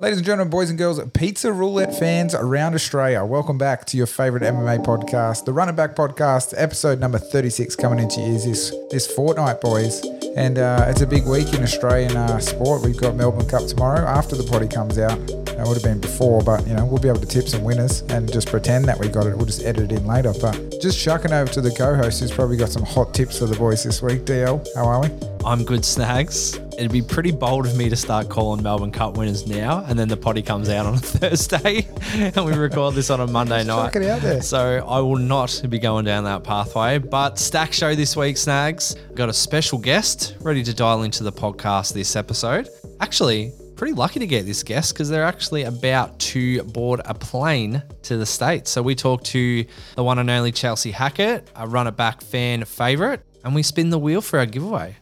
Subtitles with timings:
[0.00, 4.06] Ladies and gentlemen, boys and girls, pizza roulette fans around Australia, welcome back to your
[4.06, 8.72] favorite MMA podcast, the Run It Back podcast, episode number 36 coming into you this,
[8.92, 10.04] this fortnight, boys.
[10.36, 12.84] And uh, it's a big week in Australian uh, sport.
[12.84, 15.18] We've got Melbourne Cup tomorrow after the potty comes out.
[15.18, 18.02] It would have been before, but you know we'll be able to tip some winners
[18.02, 19.36] and just pretend that we got it.
[19.36, 20.32] We'll just edit it in later.
[20.40, 23.56] But just shucking over to the co-host who's probably got some hot tips for the
[23.56, 24.24] boys this week.
[24.24, 25.10] DL, how are we?
[25.44, 26.60] I'm good, Snags.
[26.78, 30.06] It'd be pretty bold of me to start calling Melbourne Cup winners now, and then
[30.06, 33.96] the potty comes out on a Thursday, and we record this on a Monday night.
[33.96, 34.40] It out there.
[34.42, 36.98] So I will not be going down that pathway.
[36.98, 38.94] But Stack Show this week, Snags.
[39.14, 42.68] Got a special guest ready to dial into the podcast this episode.
[43.00, 47.82] Actually, pretty lucky to get this guest because they're actually about to board a plane
[48.02, 48.70] to the States.
[48.70, 49.64] So we talked to
[49.96, 53.90] the one and only Chelsea Hackett, a run it back fan favorite, and we spin
[53.90, 54.94] the wheel for our giveaway.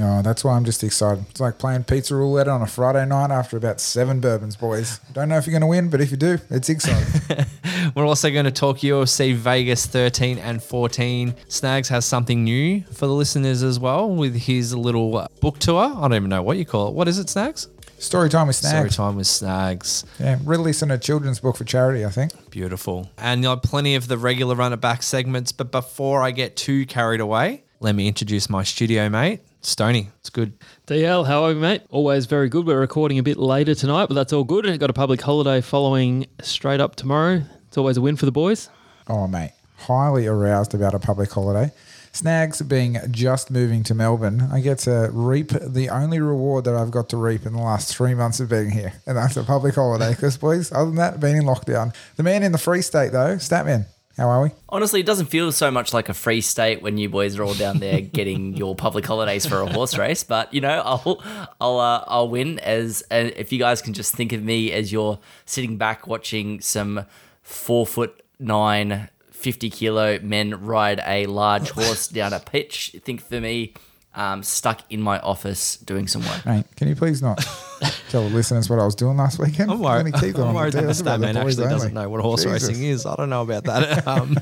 [0.00, 1.24] Oh, that's why I'm just excited.
[1.30, 4.98] It's like playing pizza roulette on a Friday night after about seven bourbons, boys.
[5.12, 7.46] Don't know if you're going to win, but if you do, it's exciting.
[7.94, 11.34] We're also going to talk UFC Vegas 13 and 14.
[11.48, 15.92] Snags has something new for the listeners as well with his little uh, book tour.
[15.94, 16.94] I don't even know what you call it.
[16.94, 17.68] What is it, Snags?
[17.98, 18.94] Story time with snags.
[18.94, 20.04] Story time with Snags.
[20.18, 22.32] Yeah, releasing a children's book for charity, I think.
[22.50, 23.08] Beautiful.
[23.16, 25.52] And you know, plenty of the regular run it back segments.
[25.52, 30.08] But before I get too carried away, let me introduce my studio mate, Stony.
[30.20, 30.52] It's good.
[30.86, 31.82] DL, how are you, mate?
[31.90, 32.66] Always very good.
[32.66, 34.78] We're recording a bit later tonight, but that's all good.
[34.78, 37.42] Got a public holiday following straight up tomorrow.
[37.68, 38.68] It's always a win for the boys.
[39.08, 41.72] Oh, mate, highly aroused about a public holiday.
[42.14, 46.90] Snags being just moving to Melbourne, I get to reap the only reward that I've
[46.90, 49.76] got to reap in the last three months of being here, and that's a public
[49.76, 50.10] holiday.
[50.10, 51.94] Because, boys, other than that, being in lockdown.
[52.16, 54.50] The man in the Free State, though, Statman, how are we?
[54.68, 57.54] Honestly, it doesn't feel so much like a free state when you boys are all
[57.54, 60.22] down there getting your public holidays for a horse race.
[60.22, 61.22] But you know, I'll
[61.60, 64.92] I'll uh, I'll win as uh, if you guys can just think of me as
[64.92, 67.06] you're sitting back watching some
[67.42, 69.08] four foot nine.
[69.30, 72.94] 50 kilo men ride a large horse down a pitch.
[73.02, 73.74] Think for me,
[74.14, 76.44] um, stuck in my office doing some work.
[76.44, 77.38] Mate, can you please not
[78.10, 79.70] tell the listeners what I was doing last weekend?
[79.70, 80.86] I'm worried, Let me keep that I'm on worried the that the deal.
[80.88, 82.68] That's about Statman the boys actually doesn't know what horse Jesus.
[82.68, 83.06] racing is.
[83.06, 84.38] I don't know about that um,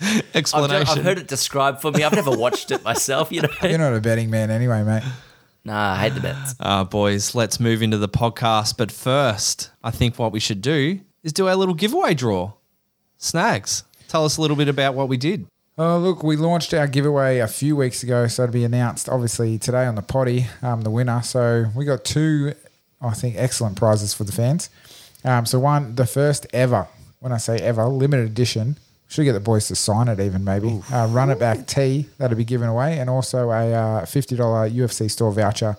[0.00, 0.98] I've, explanation.
[0.98, 2.04] I've heard it described for me.
[2.04, 3.48] I've never watched it myself, you know.
[3.62, 5.02] You're not a betting man anyway, mate.
[5.64, 6.54] Nah, I hate the bets.
[6.60, 8.76] Uh, boys, let's move into the podcast.
[8.76, 12.52] But first, I think what we should do is do our little giveaway draw.
[13.18, 15.46] Snags, tell us a little bit about what we did.
[15.78, 19.58] Oh, look, we launched our giveaway a few weeks ago, so it'll be announced obviously
[19.58, 21.20] today on the potty, um, the winner.
[21.20, 22.54] So we got two,
[23.02, 24.70] I think, excellent prizes for the fans.
[25.22, 26.88] Um, so one, the first ever,
[27.20, 28.78] when I say ever, limited edition.
[29.08, 30.82] Should get the boys to sign it even maybe.
[30.90, 34.68] Uh, run it back tee that'll be given away, and also a uh, fifty dollar
[34.68, 35.76] UFC store voucher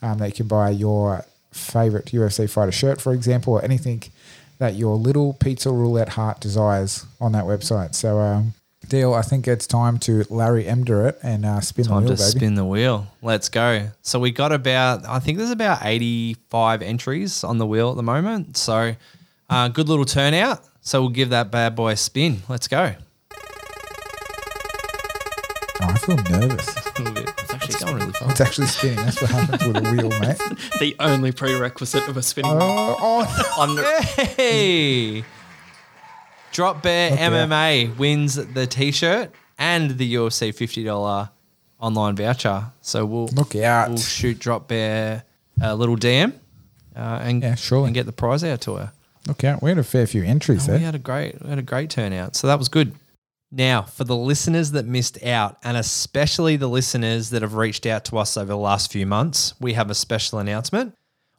[0.00, 4.04] um, that you can buy your favorite UFC fighter shirt, for example, or anything
[4.58, 7.96] that your little pizza roulette heart desires on that website.
[7.96, 8.54] So, um,
[8.88, 12.16] Deal, I think it's time to Larry Emdur it and uh, spin Time the wheel,
[12.16, 12.38] to baby.
[12.38, 13.06] spin the wheel.
[13.22, 13.88] Let's go.
[14.02, 18.02] So we got about, I think there's about 85 entries on the wheel at the
[18.02, 18.56] moment.
[18.56, 18.94] So
[19.50, 20.62] uh, good little turnout.
[20.80, 22.42] So we'll give that bad boy a spin.
[22.48, 22.94] Let's go.
[25.80, 26.74] Oh, I feel nervous.
[27.50, 28.30] It's actually going really fast.
[28.30, 28.96] It's actually spinning.
[28.96, 30.38] That's what happens with a wheel, mate.
[30.80, 32.52] The only prerequisite of a spinning.
[32.54, 33.54] Oh, oh.
[33.58, 33.82] On the,
[34.36, 35.24] Hey!
[36.58, 37.18] Drop Bear out.
[37.20, 41.30] MMA wins the t-shirt and the UFC $50
[41.78, 42.64] online voucher.
[42.80, 43.90] So we'll Look out.
[43.90, 45.22] We'll shoot Drop Bear
[45.62, 46.32] a little DM
[46.96, 47.86] uh, and Yeah, surely.
[47.86, 48.92] and get the prize out to her.
[49.28, 49.62] Look out.
[49.62, 50.86] We had a fair few entries Oh, we there.
[50.86, 52.34] had a great we had a great turnout.
[52.34, 52.92] So that was good.
[53.52, 58.04] Now, for the listeners that missed out, and especially the listeners that have reached out
[58.06, 60.96] to us over the last few months, we have a special announcement.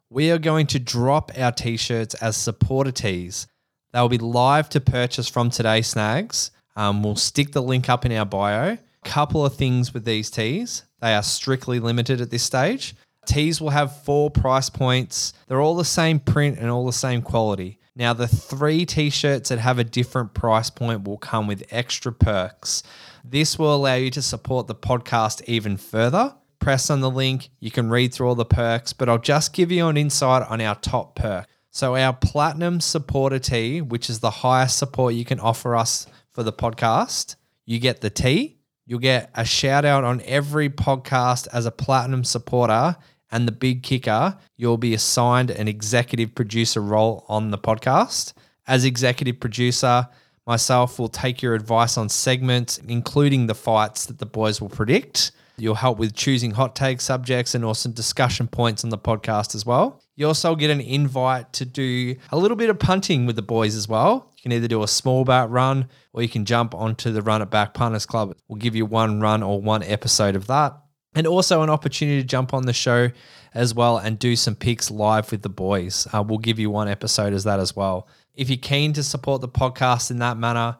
[0.08, 3.46] We are going to drop our t-shirts as supporter tees.
[3.92, 6.52] They will be live to purchase from today, Snags.
[6.76, 8.78] Um, we'll stick the link up in our bio.
[9.04, 10.84] Couple of things with these tees.
[11.00, 12.94] They are strictly limited at this stage.
[13.26, 15.32] Tees will have four price points.
[15.46, 17.78] They're all the same print and all the same quality.
[17.96, 22.12] Now, the three t shirts that have a different price point will come with extra
[22.12, 22.82] perks.
[23.24, 26.34] This will allow you to support the podcast even further.
[26.60, 29.72] Press on the link, you can read through all the perks, but I'll just give
[29.72, 31.46] you an insight on our top perk.
[31.72, 36.42] So, our platinum supporter tee, which is the highest support you can offer us for
[36.42, 41.66] the podcast, you get the tee, you'll get a shout out on every podcast as
[41.66, 42.96] a platinum supporter.
[43.30, 48.32] And the big kicker, you'll be assigned an executive producer role on the podcast.
[48.66, 50.08] As executive producer,
[50.48, 55.30] myself will take your advice on segments, including the fights that the boys will predict.
[55.56, 59.66] You'll help with choosing hot take subjects and also discussion points on the podcast as
[59.66, 60.02] well.
[60.16, 63.74] You also get an invite to do a little bit of punting with the boys
[63.74, 64.32] as well.
[64.36, 67.42] You can either do a small bat run or you can jump onto the Run
[67.42, 68.34] It Back Punters Club.
[68.48, 70.76] We'll give you one run or one episode of that.
[71.14, 73.10] And also an opportunity to jump on the show
[73.52, 76.06] as well and do some picks live with the boys.
[76.12, 78.06] Uh, we'll give you one episode as that as well.
[78.34, 80.76] If you're keen to support the podcast in that manner,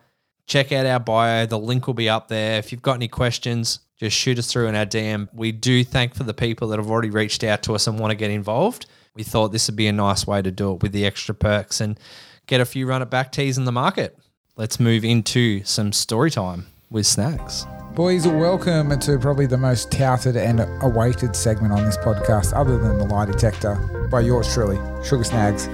[0.50, 1.46] check out our bio.
[1.46, 2.58] The link will be up there.
[2.58, 5.28] If you've got any questions, just shoot us through in our DM.
[5.32, 8.10] We do thank for the people that have already reached out to us and want
[8.10, 8.86] to get involved.
[9.14, 11.80] We thought this would be a nice way to do it with the extra perks
[11.80, 11.98] and
[12.46, 14.18] get a few run it back teas in the market.
[14.56, 17.64] Let's move into some story time with Snags.
[17.94, 22.98] Boys, welcome to probably the most touted and awaited segment on this podcast, other than
[22.98, 25.68] the lie detector, by yours truly, Sugar Snags.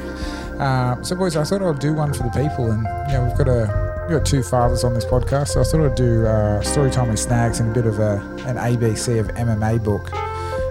[0.61, 3.37] Um, so, boys, I thought I'd do one for the people, and you know we've
[3.37, 6.63] got a we've got two fathers on this podcast, so I thought I'd do uh,
[6.63, 10.11] story time with Snags and a bit of a, an ABC of MMA book,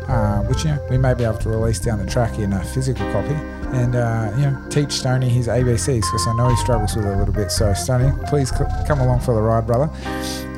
[0.09, 2.63] uh, which you know we may be able to release down the track in a
[2.63, 3.33] physical copy,
[3.77, 7.13] and uh, you know teach Stony his ABCs because I know he struggles with it
[7.13, 7.51] a little bit.
[7.51, 9.89] So, Stony, please c- come along for the ride, brother.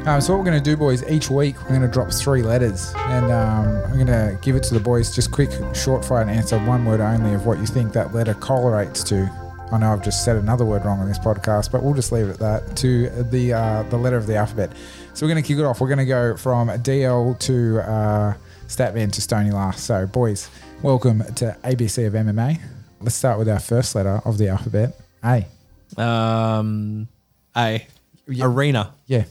[0.05, 2.43] Um, so what we're going to do, boys, each week we're going to drop three
[2.43, 5.13] letters, and um, I'm going to give it to the boys.
[5.13, 8.35] Just quick, short, fire and answer, one word only of what you think that letter
[8.35, 9.46] correlates to.
[9.69, 12.27] I know I've just said another word wrong on this podcast, but we'll just leave
[12.27, 12.77] it at that.
[12.77, 14.71] To the uh, the letter of the alphabet.
[15.13, 15.81] So we're going to kick it off.
[15.81, 18.33] We're going to go from DL to uh,
[18.67, 19.83] Statman to Stony last.
[19.83, 20.49] So boys,
[20.81, 22.61] welcome to ABC of MMA.
[23.01, 24.97] Let's start with our first letter of the alphabet.
[25.25, 25.45] A.
[26.01, 27.09] Um,
[27.55, 27.85] A.
[28.39, 28.93] Arena.
[29.05, 29.25] Yeah.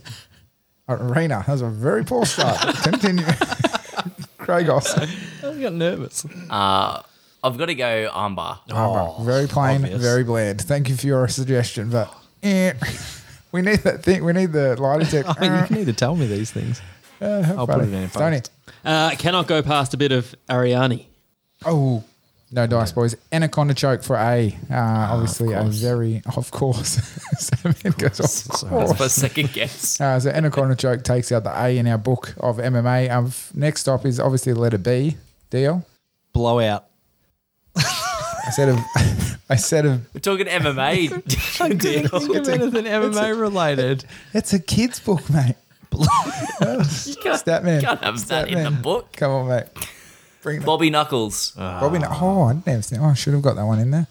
[0.86, 1.44] Arena.
[1.46, 2.58] That was a very poor start.
[2.82, 3.24] Continue.
[4.38, 4.96] Kragos.
[5.42, 6.26] I got nervous.
[6.50, 7.02] Uh,
[7.42, 8.58] I've got to go armbar.
[8.70, 10.02] Oh, very plain, obvious.
[10.02, 10.60] very bland.
[10.62, 12.12] Thank you for your suggestion, but
[12.42, 12.72] eh,
[13.52, 14.24] we need that thing.
[14.24, 15.32] We need the lie detector.
[15.40, 16.80] Oh, you need to tell me these things.
[17.20, 18.38] Uh, how I'll put it in Stoney.
[18.40, 18.50] post.
[18.84, 21.06] Uh, cannot go past a bit of Ariani.
[21.64, 22.04] Oh,
[22.52, 23.16] no dice, boys.
[23.32, 24.56] Anaconda choke for A.
[24.70, 26.90] Uh, obviously, a very, of course.
[27.38, 28.88] Sam goes, of So- course.
[28.90, 30.00] That's my second guess.
[30.00, 33.10] Uh, so Anaconda choke takes out the A in our book of MMA.
[33.10, 35.16] Um, next stop is obviously the letter B.
[35.50, 35.84] Deal.
[36.32, 36.84] Blowout.
[37.76, 38.78] I said of,
[39.50, 40.14] I said of.
[40.14, 41.60] We're talking MMA.
[41.60, 44.04] I didn't think of anything MMA related.
[44.32, 45.56] It's a kid's book, mate.
[45.92, 47.80] Statman.
[47.80, 48.82] Can't have that in the Statman.
[48.82, 49.12] book.
[49.12, 49.64] Come on, mate.
[50.42, 50.66] Bring it.
[50.66, 51.52] Bobby Knuckles.
[51.52, 51.98] Bobby.
[51.98, 53.02] No- oh, I didn't have.
[53.02, 54.06] Oh, I should have got that one in there.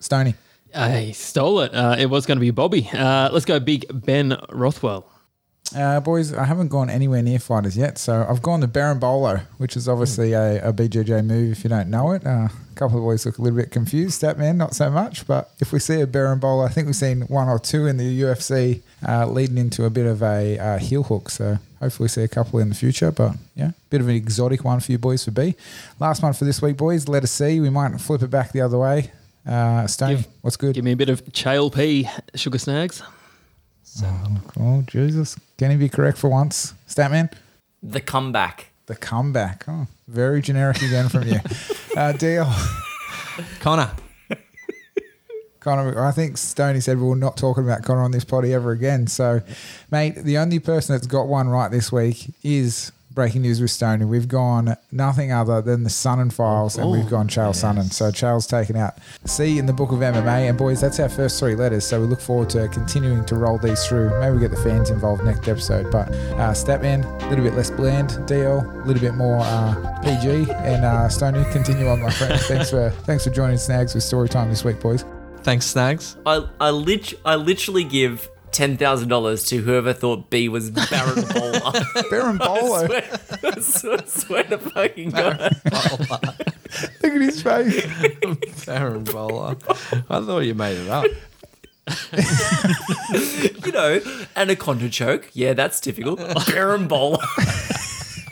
[0.00, 0.34] Stony.
[0.74, 1.74] I stole it.
[1.74, 2.88] Uh, it was going to be Bobby.
[2.92, 5.10] Uh, let's go big Ben Rothwell.
[5.76, 9.76] Uh, boys, I haven't gone anywhere near fighters yet, so I've gone to Berimbolo, which
[9.76, 12.26] is obviously a, a BJJ move if you don't know it.
[12.26, 14.22] Uh, a couple of boys look a little bit confused.
[14.22, 17.22] That man, not so much, but if we see a Berimbolo, I think we've seen
[17.22, 21.02] one or two in the UFC uh, leading into a bit of a uh, heel
[21.02, 21.28] hook.
[21.28, 23.10] So hopefully see a couple in the future.
[23.10, 25.54] But yeah, bit of an exotic one for you boys for B.
[26.00, 27.08] Last one for this week, boys.
[27.08, 27.60] Let us see.
[27.60, 29.10] We might flip it back the other way.
[29.46, 30.74] Uh, Stone, Give- what's good?
[30.74, 32.08] Give me a bit of Chael P.
[32.34, 33.02] Sugar Snags.
[34.58, 35.38] Oh, Jesus.
[35.56, 36.74] Can he be correct for once?
[36.88, 37.32] Statman?
[37.82, 38.66] The comeback.
[38.86, 39.64] The comeback.
[39.68, 41.40] Oh, very generic again from you.
[41.96, 42.52] uh, deal.
[43.60, 43.90] Connor.
[45.60, 49.06] Connor, I think Stoney said we're not talking about Connor on this potty ever again.
[49.06, 49.42] So,
[49.90, 54.04] mate, the only person that's got one right this week is breaking news with Stoney.
[54.04, 57.92] We've gone nothing other than the Sonnen files, and we've gone Chael Sonnen.
[57.92, 58.94] So Charles taken out
[59.24, 60.48] C in the book of MMA.
[60.48, 61.84] And boys, that's our first three letters.
[61.84, 64.10] So we look forward to continuing to roll these through.
[64.20, 65.90] Maybe we get the fans involved next episode.
[65.90, 68.10] But uh, Statman, a little bit less bland.
[68.28, 70.52] DL, a little bit more uh, PG.
[70.52, 72.40] And uh, Stoney, continue on, my friend.
[72.42, 75.04] thanks for thanks for joining Snags with story time this week, boys.
[75.38, 76.16] Thanks, Snags.
[76.24, 81.24] I I, lit- I literally give ten thousand dollars to whoever thought B was Baron
[81.32, 81.72] Bowler.
[82.10, 82.86] Baron Bolo.
[82.86, 83.04] swear,
[83.44, 85.56] I swear, swear to fucking God.
[87.02, 88.66] Look at his face.
[88.66, 89.56] Baron Bowler.
[90.10, 91.06] I thought you made it up.
[93.64, 94.00] You know,
[94.36, 95.30] anaconda choke.
[95.32, 96.16] Yeah, that's typical.
[96.46, 97.18] Baron Bowler.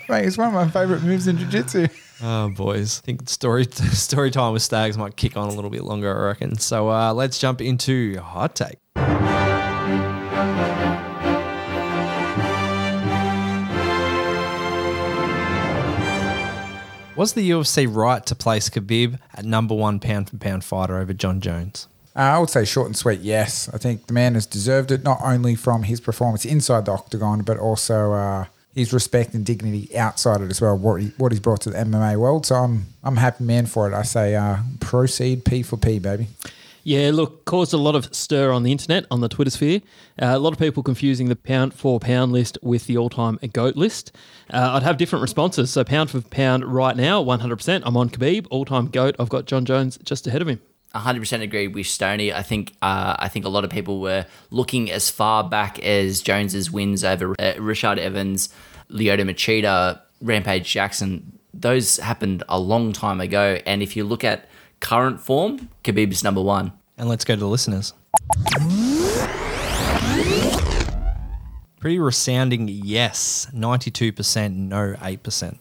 [0.08, 1.88] Mate, it's one of my favourite moves in jiu-jitsu.
[2.22, 3.00] Oh, boys.
[3.02, 6.26] I think story story time with Snags might kick on a little bit longer, I
[6.28, 6.58] reckon.
[6.58, 8.78] So uh, let's jump into hot take.
[17.16, 21.14] Was the UFC right to place Khabib at number one pound for pound fighter over
[21.14, 21.88] Jon Jones?
[22.14, 23.70] Uh, I would say short and sweet, yes.
[23.72, 27.40] I think the man has deserved it, not only from his performance inside the octagon,
[27.40, 28.44] but also uh,
[28.74, 31.78] his respect and dignity outside it as well, what, he, what he's brought to the
[31.78, 32.44] MMA world.
[32.44, 33.94] So I'm I'm happy man for it.
[33.94, 36.28] I say uh, proceed P for P, baby.
[36.86, 39.80] Yeah, look, caused a lot of stir on the internet, on the Twitter sphere.
[40.22, 43.40] Uh, a lot of people confusing the pound for pound list with the all time
[43.52, 44.12] GOAT list.
[44.50, 45.72] Uh, I'd have different responses.
[45.72, 47.82] So, pound for pound right now, 100%.
[47.84, 48.46] I'm on Khabib.
[48.52, 50.60] All time GOAT, I've got Jon Jones just ahead of him.
[50.94, 52.32] 100% agree with Stoney.
[52.32, 56.20] I think uh, I think a lot of people were looking as far back as
[56.20, 58.48] Jones's wins over uh, Rashad Evans,
[58.92, 61.36] Lyoto Machida, Rampage Jackson.
[61.52, 63.58] Those happened a long time ago.
[63.66, 64.48] And if you look at
[64.80, 66.72] current form, Khabib's number one.
[66.98, 67.92] And let's go to the listeners.
[71.80, 75.58] Pretty resounding yes, 92%, no 8%.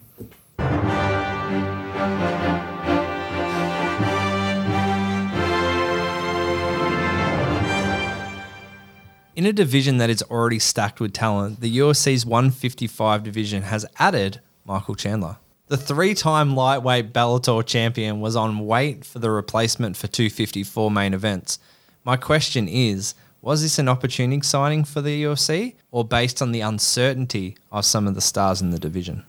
[9.35, 14.39] In a division that is already stacked with talent, the UFC's 155 division has added
[14.63, 15.37] Michael Chandler.
[15.67, 21.15] The three time lightweight Bellator champion was on wait for the replacement for 254 main
[21.15, 21.57] events.
[22.03, 26.61] My question is was this an opportunity signing for the UFC or based on the
[26.61, 29.23] uncertainty of some of the stars in the division?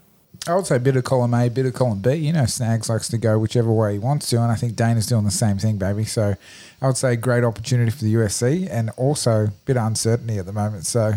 [0.46, 2.14] I would say bit of column A, bit of column B.
[2.14, 5.06] You know, Snags likes to go whichever way he wants to, and I think Dana's
[5.06, 6.04] doing the same thing, baby.
[6.04, 6.36] So
[6.82, 10.44] I would say great opportunity for the UFC and also a bit of uncertainty at
[10.44, 10.84] the moment.
[10.84, 11.14] So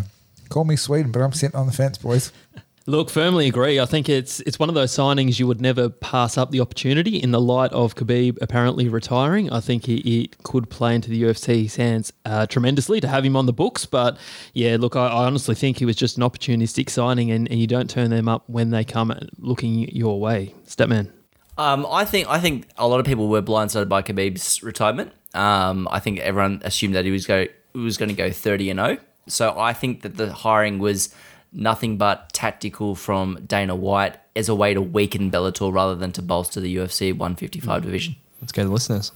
[0.47, 2.31] call me Sweden, but I'm sitting on the fence, boys.
[2.89, 3.79] Look, firmly agree.
[3.79, 7.17] I think it's it's one of those signings you would never pass up the opportunity
[7.17, 9.51] in the light of Khabib apparently retiring.
[9.51, 13.35] I think he, he could play into the UFC's hands uh, tremendously to have him
[13.35, 13.85] on the books.
[13.85, 14.17] But
[14.55, 17.67] yeah, look, I, I honestly think he was just an opportunistic signing, and, and you
[17.67, 20.55] don't turn them up when they come looking your way.
[20.65, 21.11] Statman.
[21.59, 25.11] Um, I think I think a lot of people were blindsided by Khabib's retirement.
[25.35, 28.79] Um, I think everyone assumed that he was go was going to go thirty and
[28.79, 28.97] zero.
[29.27, 31.13] So I think that the hiring was
[31.51, 36.21] nothing but tactical from Dana White as a way to weaken Bellator rather than to
[36.21, 38.15] bolster the UFC 155 division.
[38.41, 39.11] Let's go to the listeners.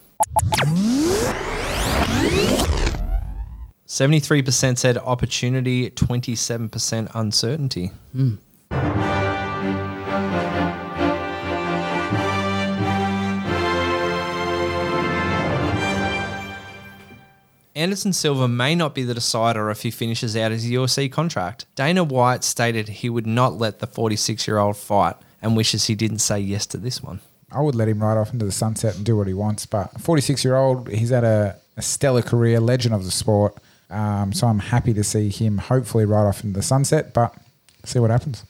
[3.88, 7.92] 73% said opportunity, 27% uncertainty.
[8.16, 8.38] Mm.
[17.76, 21.66] Anderson Silva may not be the decider if he finishes out his UFC contract.
[21.76, 25.96] Dana White stated he would not let the 46 year old fight and wishes he
[25.96, 27.20] didn't say yes to this one.
[27.52, 29.66] I would let him ride off into the sunset and do what he wants.
[29.66, 33.58] But 46 year old, he's had a, a, stellar career, legend of the sport.
[33.90, 37.36] Um, so I'm happy to see him hopefully ride off into the sunset, but
[37.86, 38.44] see what happens.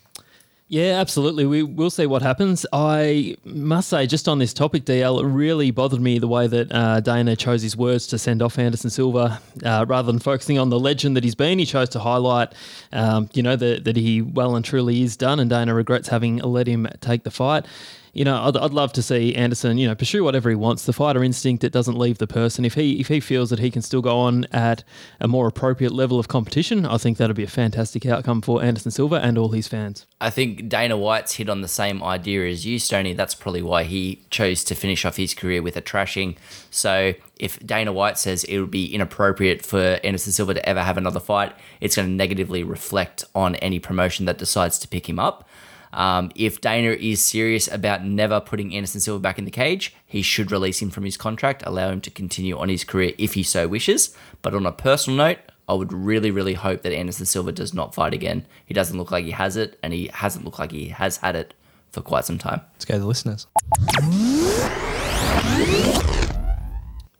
[0.73, 1.45] Yeah, absolutely.
[1.45, 2.65] We will see what happens.
[2.73, 6.71] I must say, just on this topic, DL, it really bothered me the way that
[6.71, 9.39] uh, Dana chose his words to send off Anderson Silva.
[9.63, 12.55] Uh, rather than focusing on the legend that he's been, he chose to highlight,
[12.91, 16.37] um, you know, that, that he well and truly is done, and Dana regrets having
[16.37, 17.67] let him take the fight
[18.13, 20.85] you know, I'd, I'd love to see Anderson, you know, pursue whatever he wants.
[20.85, 22.63] The fighter instinct, it doesn't leave the person.
[22.63, 24.83] If he if he feels that he can still go on at
[25.19, 28.91] a more appropriate level of competition, I think that'd be a fantastic outcome for Anderson
[28.91, 30.05] Silva and all his fans.
[30.21, 33.13] I think Dana White's hit on the same idea as you, Stony.
[33.13, 36.37] That's probably why he chose to finish off his career with a trashing.
[36.69, 40.97] So if Dana White says it would be inappropriate for Anderson Silva to ever have
[40.97, 45.19] another fight, it's going to negatively reflect on any promotion that decides to pick him
[45.19, 45.47] up.
[45.93, 50.21] Um, if Dana is serious about never putting Anderson Silva back in the cage, he
[50.21, 53.43] should release him from his contract, allow him to continue on his career if he
[53.43, 54.15] so wishes.
[54.41, 55.37] But on a personal note,
[55.69, 58.45] I would really, really hope that Anderson Silva does not fight again.
[58.65, 61.35] He doesn't look like he has it, and he hasn't looked like he has had
[61.35, 61.53] it
[61.91, 62.61] for quite some time.
[62.73, 63.47] Let's go to the listeners.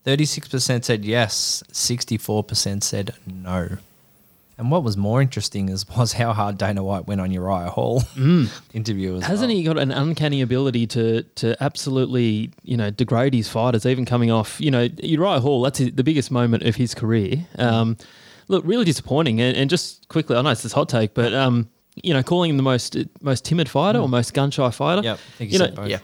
[0.06, 3.78] 36% said yes, 64% said no.
[4.58, 8.02] And what was more interesting is was how hard Dana White went on Uriah Hall
[8.16, 8.50] mm.
[8.74, 9.58] interview as Hasn't well.
[9.58, 14.32] he got an uncanny ability to to absolutely you know degrade his fighters, even coming
[14.32, 15.62] off you know Uriah Hall?
[15.62, 17.46] That's the biggest moment of his career.
[17.58, 17.98] Um,
[18.48, 19.42] look, really disappointing.
[19.42, 22.50] And, and, just quickly, I know it's this hot take, but um, you know, calling
[22.50, 24.04] him the most most timid fighter mm.
[24.04, 25.02] or most gun shy fighter.
[25.02, 26.00] Yep, you, you know, yeah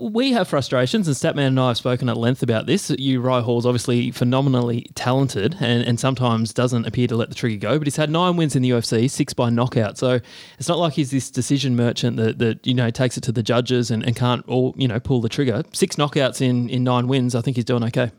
[0.00, 2.90] we have frustrations, and Statman and I have spoken at length about this.
[2.90, 7.78] Uriah Hall's obviously phenomenally talented and, and sometimes doesn't appear to let the trigger go,
[7.78, 9.98] but he's had nine wins in the UFC, six by knockout.
[9.98, 10.20] So
[10.58, 13.42] it's not like he's this decision merchant that, that you know takes it to the
[13.42, 15.62] judges and, and can't all you know pull the trigger.
[15.72, 18.10] Six knockouts in, in nine wins, I think he's doing okay.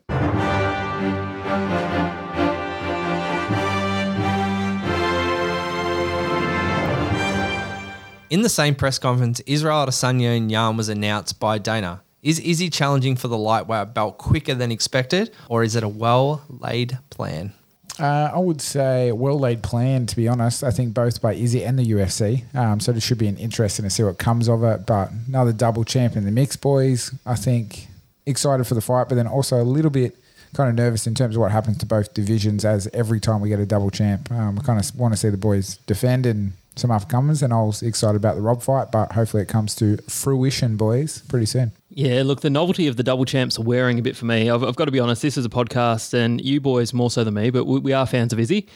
[8.32, 12.02] In the same press conference, Israel Adesanya and Jan was announced by Dana.
[12.24, 16.42] Is Izzy challenging for the lightweight belt quicker than expected, or is it a well
[16.48, 17.52] laid plan?
[18.00, 20.64] Uh, I would say well laid plan, to be honest.
[20.64, 22.56] I think both by Izzy and the UFC.
[22.56, 24.86] Um, so it should be an interesting to see what comes of it.
[24.86, 27.14] But another double champ in the mix, boys.
[27.26, 27.88] I think
[28.26, 30.16] excited for the fight, but then also a little bit
[30.54, 32.64] kind of nervous in terms of what happens to both divisions.
[32.64, 35.28] As every time we get a double champ, um, I kind of want to see
[35.28, 39.12] the boys defend and some upcomers, and I was excited about the Rob fight, but
[39.12, 41.74] hopefully it comes to fruition, boys, pretty soon.
[41.90, 44.50] Yeah, look, the novelty of the double champs are wearing a bit for me.
[44.50, 47.24] I've, I've got to be honest, this is a podcast, and you boys more so
[47.24, 48.68] than me, but we, we are fans of Izzy.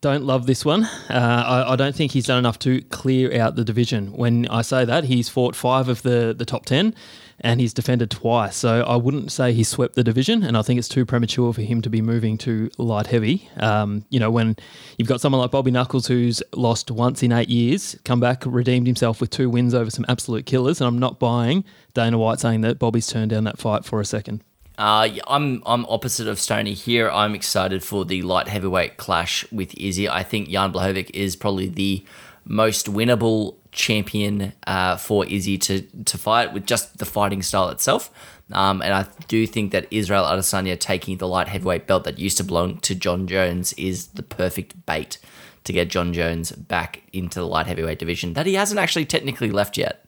[0.00, 0.84] Don't love this one.
[0.84, 4.12] Uh, I, I don't think he's done enough to clear out the division.
[4.12, 6.94] When I say that, he's fought five of the, the top 10
[7.40, 8.56] and he's defended twice.
[8.56, 11.62] So I wouldn't say he swept the division, and I think it's too premature for
[11.62, 13.48] him to be moving to light heavy.
[13.56, 14.56] Um, you know, when
[14.98, 18.86] you've got someone like Bobby Knuckles who's lost once in eight years, come back, redeemed
[18.86, 22.60] himself with two wins over some absolute killers, and I'm not buying Dana White saying
[22.62, 24.42] that Bobby's turned down that fight for a second.
[24.78, 27.10] Uh, I'm I'm opposite of Stony here.
[27.10, 30.08] I'm excited for the light heavyweight clash with Izzy.
[30.08, 32.02] I think Jan Blachowicz is probably the
[32.46, 38.10] most winnable champion uh, for Izzy to to fight with just the fighting style itself.
[38.52, 42.36] Um, and I do think that Israel Adesanya taking the light heavyweight belt that used
[42.38, 45.18] to belong to Jon Jones is the perfect bait
[45.64, 49.50] to get Jon Jones back into the light heavyweight division that he hasn't actually technically
[49.50, 50.04] left yet.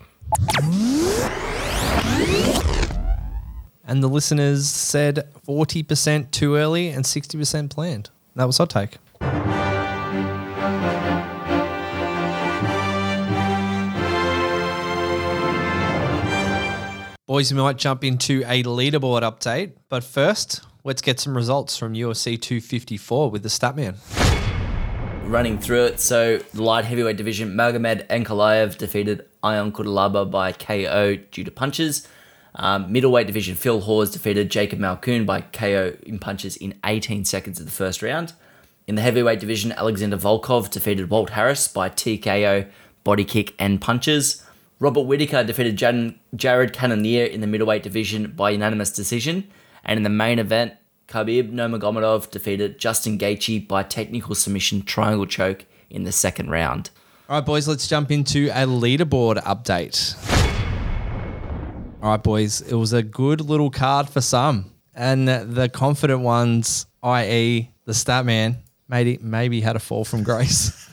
[3.84, 8.10] And the listeners said 40% too early and 60% planned.
[8.36, 8.96] That was hot take.
[17.32, 21.94] Boys, we might jump into a leaderboard update, but first, let's get some results from
[21.94, 23.94] UFC 254 with the Statman.
[25.24, 25.98] running through it.
[25.98, 32.06] So, the light heavyweight division, Magomed Ankalaev defeated Ion Cutelaba by KO due to punches.
[32.54, 37.58] Um, middleweight division, Phil Hawes defeated Jacob Malkoun by KO in punches in 18 seconds
[37.58, 38.34] of the first round.
[38.86, 42.68] In the heavyweight division, Alexander Volkov defeated Walt Harris by TKO,
[43.04, 44.44] body kick, and punches.
[44.82, 49.48] Robert Whittaker defeated Jan- Jared Cannonier in the middleweight division by unanimous decision.
[49.84, 50.72] And in the main event,
[51.06, 56.90] Khabib Nurmagomedov defeated Justin Gaethje by technical submission triangle choke in the second round.
[57.28, 60.16] All right, boys, let's jump into a leaderboard update.
[62.02, 64.72] All right, boys, it was a good little card for some.
[64.96, 68.56] And the confident ones, i.e., the stat man,
[68.88, 70.88] maybe, maybe had a fall from grace.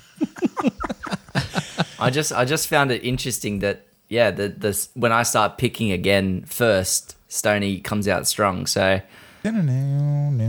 [2.00, 5.92] I just I just found it interesting that yeah, the the when I start picking
[5.92, 8.66] again first, Stony comes out strong.
[8.66, 9.02] So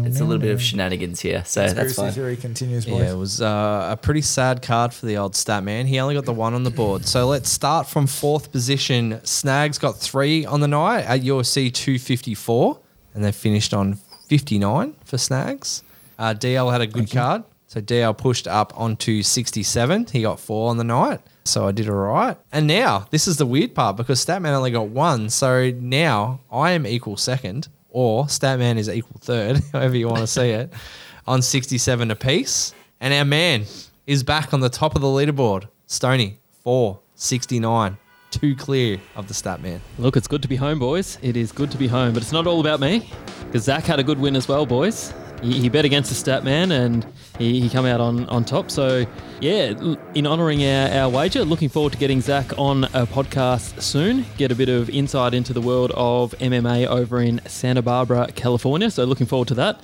[0.06, 1.44] it's a little bit of shenanigans here.
[1.44, 2.12] So that's Conspiracy fine.
[2.12, 3.00] theory continues, boys.
[3.00, 5.86] Yeah, it was uh, a pretty sad card for the old stat man.
[5.86, 7.06] He only got the one on the board.
[7.06, 9.20] So let's start from fourth position.
[9.24, 12.80] Snags got three on the night at UFC 254,
[13.14, 13.94] and they finished on
[14.28, 15.82] 59 for Snags.
[16.18, 17.44] Uh, DL had a good card.
[17.68, 20.06] So DL pushed up onto 67.
[20.12, 21.20] He got four on the night.
[21.44, 22.36] So I did all right.
[22.52, 25.30] And now, this is the weird part because Statman only got one.
[25.30, 30.26] So now I am equal second, or Statman is equal third, however you want to
[30.26, 30.72] see it,
[31.26, 32.74] on 67 apiece.
[33.00, 33.64] And our man
[34.06, 35.68] is back on the top of the leaderboard.
[35.86, 37.96] Stony, 4, 69.
[38.30, 39.80] Two clear of the Statman.
[39.98, 41.18] Look, it's good to be home, boys.
[41.20, 43.10] It is good to be home, but it's not all about me
[43.46, 45.12] because Zach had a good win as well, boys.
[45.42, 47.06] He, he bet against the stat man and
[47.38, 48.70] he, he come out on, on top.
[48.70, 49.06] So,
[49.40, 49.72] yeah,
[50.14, 54.26] in honouring our, our wager, looking forward to getting Zach on a podcast soon.
[54.36, 58.90] Get a bit of insight into the world of MMA over in Santa Barbara, California.
[58.90, 59.80] So, looking forward to that.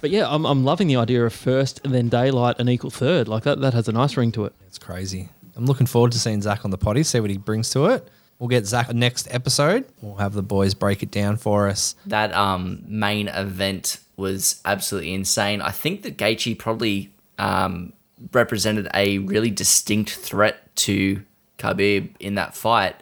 [0.00, 3.28] But yeah, I'm, I'm loving the idea of first and then daylight and equal third.
[3.28, 4.54] Like that, that has a nice ring to it.
[4.66, 5.28] It's crazy.
[5.56, 8.08] I'm looking forward to seeing Zach on the potty, see what he brings to it.
[8.38, 9.84] We'll get Zach next episode.
[10.00, 11.94] We'll have the boys break it down for us.
[12.06, 15.60] That um main event was absolutely insane.
[15.60, 17.92] I think that Gaethje probably um
[18.32, 21.24] represented a really distinct threat to
[21.58, 22.96] Khabib in that fight,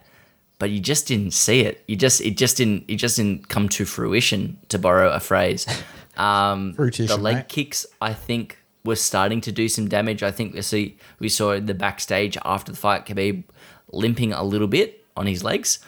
[0.58, 1.82] but you just didn't see it.
[1.86, 5.66] You just it just didn't it just didn't come to fruition, to borrow a phrase.
[6.18, 7.48] Um, the leg mate.
[7.48, 10.24] kicks, I think, were starting to do some damage.
[10.24, 13.44] I think we see we saw the backstage after the fight, Khabib
[13.92, 15.78] limping a little bit on his legs.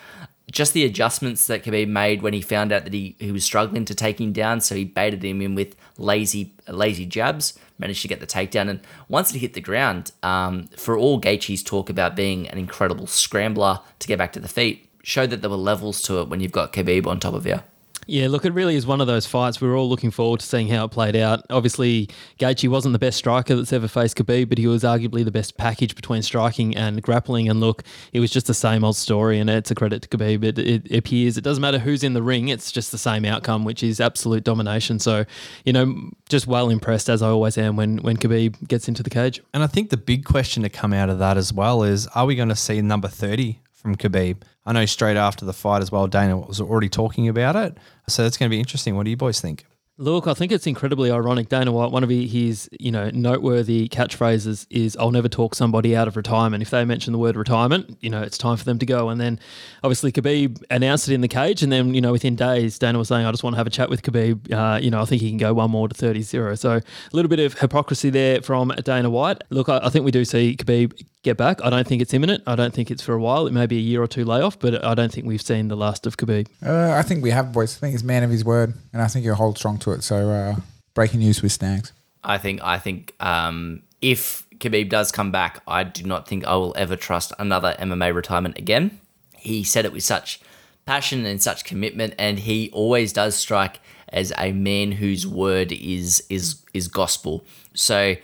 [0.50, 3.84] Just the adjustments that Khabib made when he found out that he, he was struggling
[3.84, 8.08] to take him down, so he baited him in with lazy lazy jabs, managed to
[8.08, 12.16] get the takedown, and once it hit the ground, um, for all Gaethje's talk about
[12.16, 16.02] being an incredible scrambler to get back to the feet, showed that there were levels
[16.02, 17.60] to it when you've got Khabib on top of you.
[18.06, 19.60] Yeah, look, it really is one of those fights.
[19.60, 21.44] We were all looking forward to seeing how it played out.
[21.50, 22.08] Obviously,
[22.38, 25.56] Gaethje wasn't the best striker that's ever faced Khabib, but he was arguably the best
[25.56, 27.48] package between striking and grappling.
[27.48, 30.42] And look, it was just the same old story, and it's a credit to Khabib.
[30.42, 33.64] It, it appears it doesn't matter who's in the ring; it's just the same outcome,
[33.64, 34.98] which is absolute domination.
[34.98, 35.24] So,
[35.64, 39.10] you know, just well impressed as I always am when when Khabib gets into the
[39.10, 39.40] cage.
[39.54, 42.26] And I think the big question to come out of that as well is are
[42.26, 44.42] we going to see number 30 from Khabib?
[44.66, 47.76] I know straight after the fight as well, Dana was already talking about it.
[48.08, 48.96] So that's going to be interesting.
[48.96, 49.64] What do you boys think?
[50.00, 51.50] Look, I think it's incredibly ironic.
[51.50, 56.08] Dana White, one of his, you know, noteworthy catchphrases is "I'll never talk somebody out
[56.08, 58.86] of retirement." If they mention the word retirement, you know, it's time for them to
[58.86, 59.10] go.
[59.10, 59.38] And then,
[59.84, 63.08] obviously, Khabib announced it in the cage, and then, you know, within days, Dana was
[63.08, 65.20] saying, "I just want to have a chat with Khabib." Uh, you know, I think
[65.20, 66.58] he can go one more to 30-0.
[66.58, 69.44] So a little bit of hypocrisy there from Dana White.
[69.50, 71.62] Look, I, I think we do see Khabib get back.
[71.64, 72.42] I don't think it's imminent.
[72.46, 73.46] I don't think it's for a while.
[73.46, 75.76] It may be a year or two layoff, but I don't think we've seen the
[75.76, 76.48] last of Khabib.
[76.64, 77.76] Uh, I think we have, boys.
[77.76, 80.02] I think he's man of his word, and I think he'll hold strong to it.
[80.02, 80.56] So, uh,
[80.94, 81.92] breaking news with Snags.
[82.22, 86.54] I think I think um, if Khabib does come back, I do not think I
[86.54, 89.00] will ever trust another MMA retirement again.
[89.36, 90.40] He said it with such
[90.84, 93.80] passion and such commitment, and he always does strike
[94.10, 97.44] as a man whose word is is is gospel.
[97.74, 98.16] So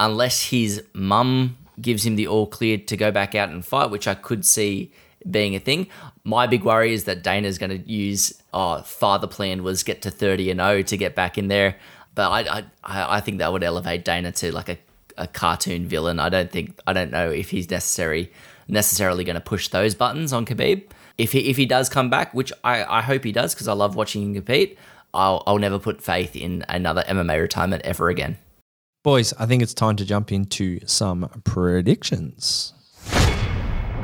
[0.00, 4.08] unless his mum gives him the all clear to go back out and fight, which
[4.08, 4.92] I could see
[5.30, 5.88] being a thing.
[6.24, 10.10] My big worry is that Dana's going to use, oh, father plan was get to
[10.10, 11.76] 30 and 0 to get back in there.
[12.14, 14.78] But I, I, I think that would elevate Dana to like a,
[15.18, 16.18] a cartoon villain.
[16.18, 18.32] I don't think, I don't know if he's necessary,
[18.68, 20.84] necessarily going to push those buttons on Khabib.
[21.18, 23.72] If he, if he does come back, which I, I hope he does because I
[23.72, 24.78] love watching him compete,
[25.12, 28.38] I'll, I'll never put faith in another MMA retirement ever again.
[29.06, 32.72] Boys, I think it's time to jump into some predictions.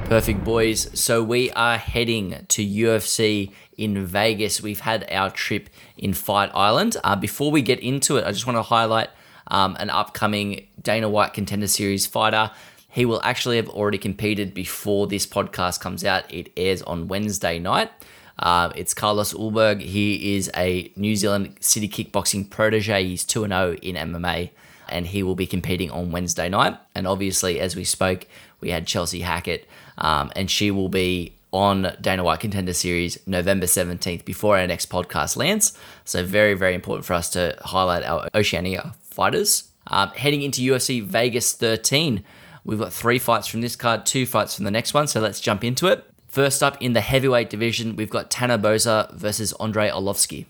[0.05, 0.97] Perfect, boys.
[0.97, 4.63] So we are heading to UFC in Vegas.
[4.63, 6.99] We've had our trip in Fight Island.
[7.03, 9.11] Uh, before we get into it, I just want to highlight
[9.49, 12.53] um, an upcoming Dana White Contender Series fighter.
[12.89, 16.33] He will actually have already competed before this podcast comes out.
[16.33, 17.91] It airs on Wednesday night.
[18.39, 19.81] Uh, it's Carlos Ulberg.
[19.81, 23.03] He is a New Zealand City Kickboxing protege.
[23.03, 24.51] He's 2 0 in MMA
[24.93, 26.79] and he will be competing on Wednesday night.
[26.95, 28.27] And obviously, as we spoke,
[28.61, 33.67] we had Chelsea Hackett, um, and she will be on Dana White Contender Series November
[33.67, 35.77] 17th before our next podcast lands.
[36.05, 39.65] So, very, very important for us to highlight our Oceania fighters.
[39.89, 42.23] Um, heading into UFC Vegas 13,
[42.65, 45.07] we've got three fights from this card, two fights from the next one.
[45.07, 46.05] So, let's jump into it.
[46.29, 50.47] First up in the heavyweight division, we've got Tanner Boser versus Andrei Arlovski.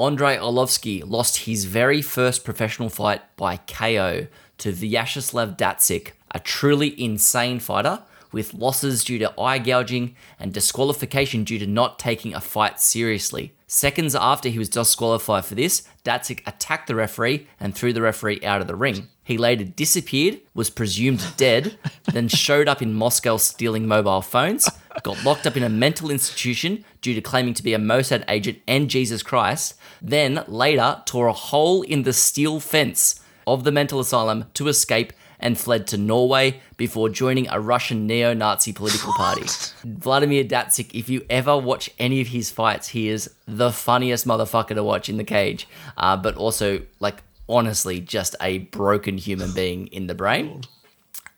[0.00, 6.98] Andrei Arlovski lost his very first professional fight by KO to Vyacheslav Datsik, a truly
[6.98, 12.40] insane fighter with losses due to eye gouging and disqualification due to not taking a
[12.40, 13.52] fight seriously.
[13.66, 18.40] Seconds after he was disqualified for this, Datsik attacked the referee and threw the referee
[18.42, 19.08] out of the ring.
[19.30, 21.78] He later disappeared, was presumed dead,
[22.12, 24.68] then showed up in Moscow stealing mobile phones,
[25.04, 28.58] got locked up in a mental institution due to claiming to be a Mossad agent
[28.66, 34.00] and Jesus Christ, then later tore a hole in the steel fence of the mental
[34.00, 39.46] asylum to escape and fled to Norway before joining a Russian neo Nazi political party.
[39.84, 44.74] Vladimir Datsik, if you ever watch any of his fights, he is the funniest motherfucker
[44.74, 49.86] to watch in the cage, uh, but also, like, honestly, just a broken human being
[49.88, 50.62] in the brain.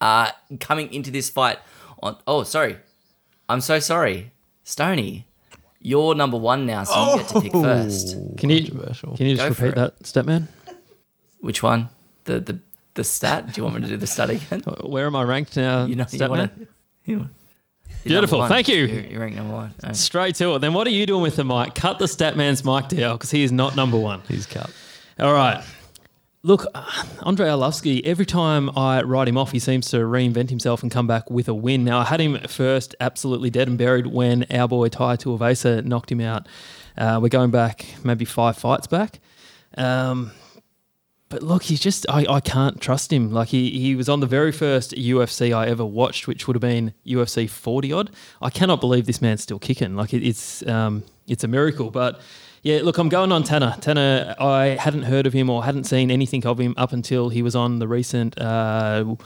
[0.00, 1.58] Uh, coming into this fight
[2.02, 2.16] on.
[2.26, 2.76] Oh, sorry.
[3.48, 4.32] I'm so sorry.
[4.64, 5.26] Stony,
[5.80, 8.16] you're number one now, so you get to pick first.
[8.36, 10.48] Can you can you just Go repeat that, Statman?
[11.40, 11.88] Which one?
[12.24, 12.58] The the
[12.94, 13.52] the stat?
[13.52, 14.60] Do you want me to do the stat again?
[14.84, 16.28] Where am I ranked now, You know, you Statman?
[16.28, 16.66] want to.
[17.04, 17.28] You,
[18.04, 18.84] Beautiful, thank you.
[18.86, 19.74] You're, you're ranked number one.
[19.84, 19.92] Oh.
[19.92, 20.58] Straight to it.
[20.60, 21.74] Then what are you doing with the mic?
[21.74, 24.22] Cut the Statman's mic down because he is not number one.
[24.28, 24.70] He's cut.
[25.20, 25.62] All right.
[26.44, 30.82] Look, uh, Andrei Arlovski, every time I write him off, he seems to reinvent himself
[30.82, 31.84] and come back with a win.
[31.84, 36.10] Now, I had him first absolutely dead and buried when our boy Tai Tuivasa knocked
[36.10, 36.48] him out.
[36.98, 39.20] Uh, we're going back maybe five fights back.
[39.76, 40.32] Um,
[41.28, 43.30] but look, he's just, I, I can't trust him.
[43.30, 46.60] Like, he, he was on the very first UFC I ever watched, which would have
[46.60, 48.10] been UFC 40 odd.
[48.40, 49.94] I cannot believe this man's still kicking.
[49.94, 51.92] Like, it, it's, um, it's a miracle.
[51.92, 52.20] But
[52.62, 53.76] yeah, look, I'm going on Tanner.
[53.80, 57.42] Tanner, I hadn't heard of him or hadn't seen anything of him up until he
[57.42, 59.16] was on the recent uh,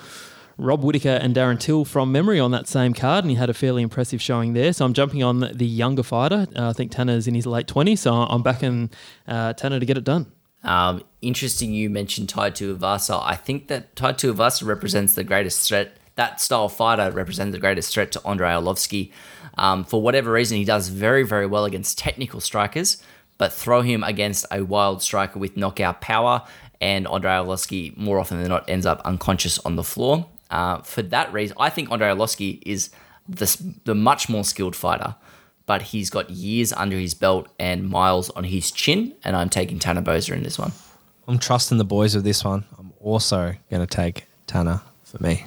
[0.57, 3.55] Rob Whittaker and Darren Till from memory on that same card, and he had a
[3.55, 4.73] fairly impressive showing there.
[4.73, 6.47] So I'm jumping on the younger fighter.
[6.57, 8.91] Uh, I think Tanner's in his late 20s, so I'm backing
[9.29, 10.33] uh, Tanner to get it done.
[10.65, 13.23] Um, interesting you mentioned Tai Tuivasa.
[13.23, 15.99] I think that Tai Tuivasa represents the greatest threat.
[16.17, 19.13] That style fighter represents the greatest threat to Andrei Arlovski.
[19.59, 23.03] Um, for whatever reason, he does very, very well against technical strikers,
[23.39, 26.43] but throw him against a wild striker with knockout power,
[26.81, 30.27] and Andrei Arlovski more often than not ends up unconscious on the floor.
[30.51, 32.91] Uh, for that reason, I think Andrei Arlovski is
[33.29, 35.17] the, the much more skilled fighter,
[35.67, 39.79] but he's got years under his belt and miles on his chin, and I'm taking
[39.79, 40.73] Tanner Boser in this one.
[41.29, 42.65] I'm trusting the boys with this one.
[42.79, 45.45] I'm also going to take Tanner for me.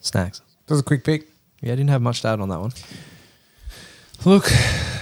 [0.00, 0.40] Snags.
[0.66, 1.28] That was a quick pick.
[1.60, 2.72] Yeah, I didn't have much to add on that one.
[4.24, 4.44] Look,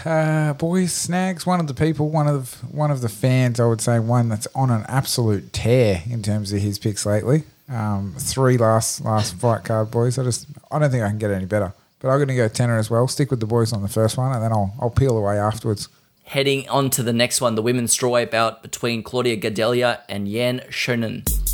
[0.07, 3.81] uh, boys, Snags, one of the people, one of one of the fans, I would
[3.81, 7.43] say, one that's on an absolute tear in terms of his picks lately.
[7.69, 10.19] Um, three last last fight card, boys.
[10.19, 11.75] I just I don't think I can get any better.
[11.99, 13.09] But I'm going to go Tanner as well.
[13.09, 15.89] Stick with the boys on the first one, and then I'll I'll peel away afterwards.
[16.25, 20.61] Heading on to the next one, the women's strawweight bout between Claudia Gadelha and Yan
[20.71, 21.46] Xiaonan.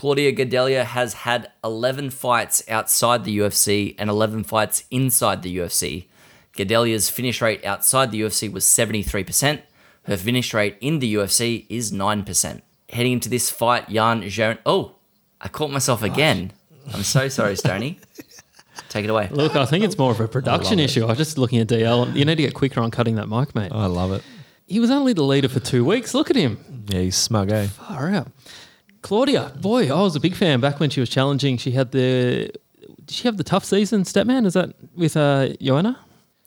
[0.00, 6.06] Claudia Gadelha has had 11 fights outside the UFC and 11 fights inside the UFC.
[6.54, 9.60] Gadelha's finish rate outside the UFC was 73%.
[10.04, 12.62] Her finish rate in the UFC is 9%.
[12.88, 14.56] Heading into this fight, Yan Xiaonan.
[14.64, 14.94] Oh,
[15.38, 16.52] I caught myself again.
[16.94, 17.98] I'm so sorry, Stoney.
[18.88, 19.28] Take it away.
[19.30, 21.04] Look, I think it's more of a production issue.
[21.04, 22.16] I was just looking at DL.
[22.16, 23.70] You need to get quicker on cutting that mic, mate.
[23.70, 24.22] I love it.
[24.66, 26.14] He was only the leader for two weeks.
[26.14, 26.86] Look at him.
[26.88, 27.66] Yeah, he's smug, eh?
[27.66, 28.28] Far out.
[29.02, 31.56] Claudia, boy, I was a big fan back when she was challenging.
[31.56, 32.50] She had the.
[33.06, 34.46] Did she have the tough season, Statman?
[34.46, 35.98] Is that with uh, Joanna?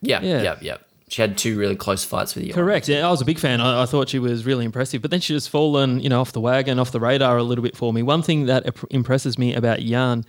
[0.02, 0.42] Yeah, Yeah.
[0.42, 0.78] yeah, yeah.
[1.10, 2.54] She had two really close fights with you.
[2.54, 2.88] Correct.
[2.90, 3.62] Yeah, I was a big fan.
[3.62, 6.32] I, I thought she was really impressive, but then she just fallen, you know, off
[6.32, 8.02] the wagon, off the radar a little bit for me.
[8.02, 10.26] One thing that impresses me about Jan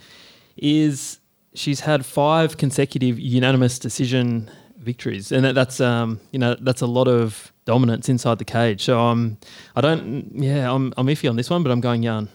[0.58, 1.20] is
[1.54, 6.87] she's had five consecutive unanimous decision victories, and that, that's um, you know, that's a
[6.87, 8.85] lot of dominance inside the cage.
[8.85, 9.38] So um,
[9.74, 12.29] I don't, yeah, I'm I'm iffy on this one, but I'm going Jan.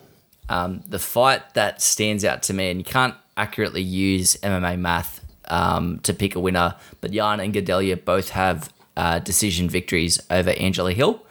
[0.50, 5.24] Um, the fight that stands out to me, and you can't accurately use MMA math
[5.50, 10.52] um, to pick a winner, but Jan and Gadelha both have uh, decision victories over
[10.52, 11.24] Angela Hill.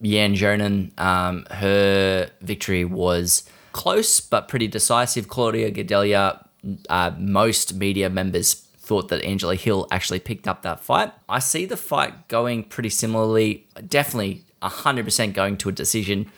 [0.00, 5.28] Yan Xiaonan, um, her victory was close but pretty decisive.
[5.28, 6.44] Claudia Gadelha,
[6.88, 11.12] uh, most media members thought that Angela Hill actually picked up that fight.
[11.28, 16.30] I see the fight going pretty similarly, definitely 100% going to a decision,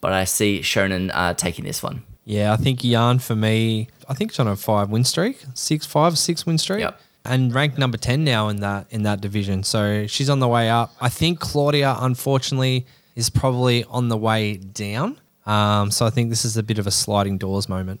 [0.00, 2.02] but I see Xiaonan uh, taking this one.
[2.24, 5.86] Yeah, I think Jan for me, I think she's on a five win streak, six,
[5.86, 6.80] five, six win streak.
[6.80, 7.00] Yep.
[7.24, 9.62] And ranked number ten now in that in that division.
[9.62, 10.92] So she's on the way up.
[11.00, 12.84] I think Claudia, unfortunately,
[13.14, 15.20] is probably on the way down.
[15.46, 18.00] Um, so I think this is a bit of a sliding doors moment.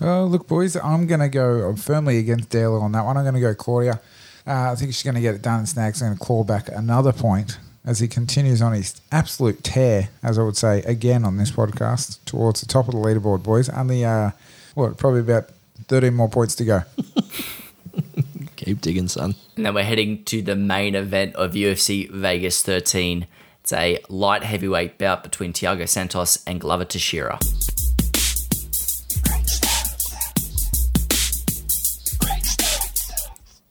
[0.00, 3.16] Oh, look, boys, I'm going to go I'm firmly against Dale on that one.
[3.16, 4.00] I'm going to go Claudia.
[4.46, 5.66] Uh, I think she's going to get it done.
[5.66, 10.38] Snags going to claw back another point as he continues on his absolute tear, as
[10.38, 13.68] I would say again on this podcast, towards the top of the leaderboard, boys.
[13.68, 14.32] Only, uh,
[14.74, 15.50] what, probably about
[15.88, 16.82] 13 more points to go.
[18.56, 19.34] Keep digging, son.
[19.56, 23.26] And then we're heading to the main event of UFC Vegas 13.
[23.60, 27.38] It's a light heavyweight bout between Thiago Santos and Glover Teixeira.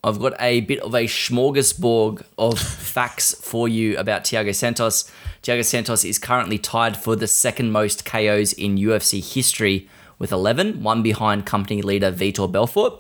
[0.06, 5.12] I've got a bit of a smorgasbord of facts for you about Thiago Santos.
[5.42, 9.90] Thiago Santos is currently tied for the second most KOs in UFC history
[10.20, 12.94] with 11, one behind company leader Vitor Belfort.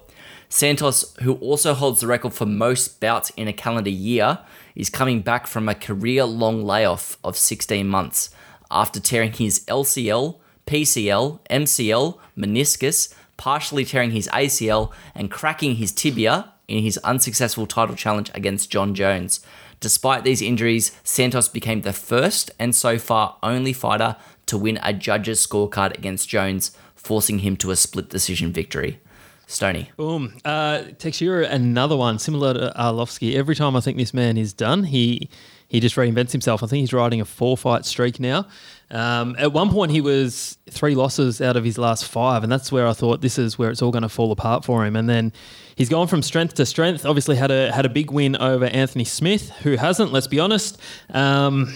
[0.49, 4.39] Santos, who also holds the record for most bouts in a calendar year,
[4.75, 8.31] is coming back from a career long layoff of 16 months
[8.71, 16.51] after tearing his LCL, PCL, MCL, meniscus, partially tearing his ACL, and cracking his tibia
[16.67, 19.39] in his unsuccessful title challenge against Jon Jones.
[19.80, 24.15] Despite these injuries, Santos became the first and so far only fighter
[24.47, 28.99] to win a judge's scorecard against Jones, forcing him to a split decision victory.
[29.47, 29.91] Stony.
[29.97, 30.38] Boom.
[30.43, 33.36] Uh, Teixeira, another one similar to Arlovski.
[33.36, 35.29] Every time I think this man is done, he
[35.67, 36.63] he just reinvents himself.
[36.63, 38.47] I think he's riding a four fight streak now.
[38.91, 42.71] Um, at one point, he was three losses out of his last five, and that's
[42.71, 44.95] where I thought this is where it's all going to fall apart for him.
[44.95, 45.34] And then
[45.75, 47.05] he's gone from strength to strength.
[47.05, 50.12] Obviously, had a had a big win over Anthony Smith, who hasn't.
[50.12, 50.79] Let's be honest.
[51.10, 51.73] Um,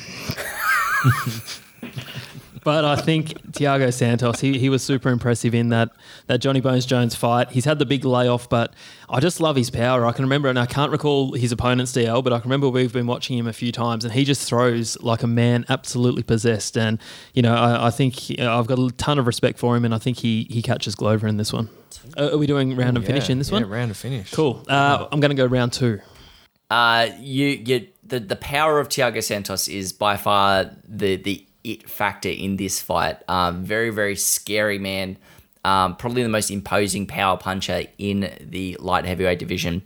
[2.64, 5.90] But I think Thiago Santos, he, he was super impressive in that
[6.28, 7.52] that Johnny Bones Jones fight.
[7.52, 8.74] He's had the big layoff, but
[9.10, 10.06] I just love his power.
[10.06, 12.92] I can remember, and I can't recall his opponent's DL, but I can remember we've
[12.94, 16.78] been watching him a few times, and he just throws like a man absolutely possessed.
[16.78, 17.00] And
[17.34, 19.94] you know, I, I think he- I've got a ton of respect for him, and
[19.96, 21.70] I think he he catches Glover in this one.
[22.18, 23.70] Uh, are we doing round and finish Yeah, in this yeah, one?
[23.70, 24.32] round and finish.
[24.34, 24.64] Cool.
[24.68, 26.00] Uh, I'm going to go round two.
[26.70, 31.90] Uh, you, you, the, the power of Thiago Santos is by far the, the it
[31.90, 33.18] factor in this fight.
[33.28, 35.18] Um, very, very scary man.
[35.66, 39.84] Um, probably the most imposing power puncher in the light heavyweight division.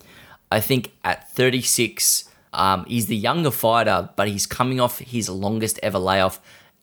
[0.52, 5.80] I think at 36, um, he's the younger fighter, but he's coming off his longest
[5.82, 6.40] ever layoff.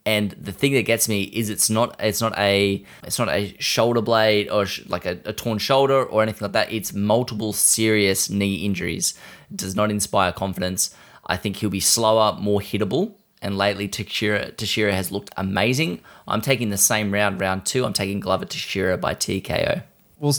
[0.06, 3.54] And the thing that gets me is it's not it's not a it's not a
[3.58, 6.72] shoulder blade or sh- like a, a torn shoulder or anything like that.
[6.72, 9.14] It's multiple serious knee injuries.
[9.50, 10.94] It does not inspire confidence.
[11.26, 13.14] I think he'll be slower, more hittable.
[13.42, 16.00] And lately, Tashira, Teixeira has looked amazing.
[16.28, 17.84] I'm taking the same round, round two.
[17.84, 19.82] I'm taking Glover Tashira by TKO.
[20.18, 20.34] well,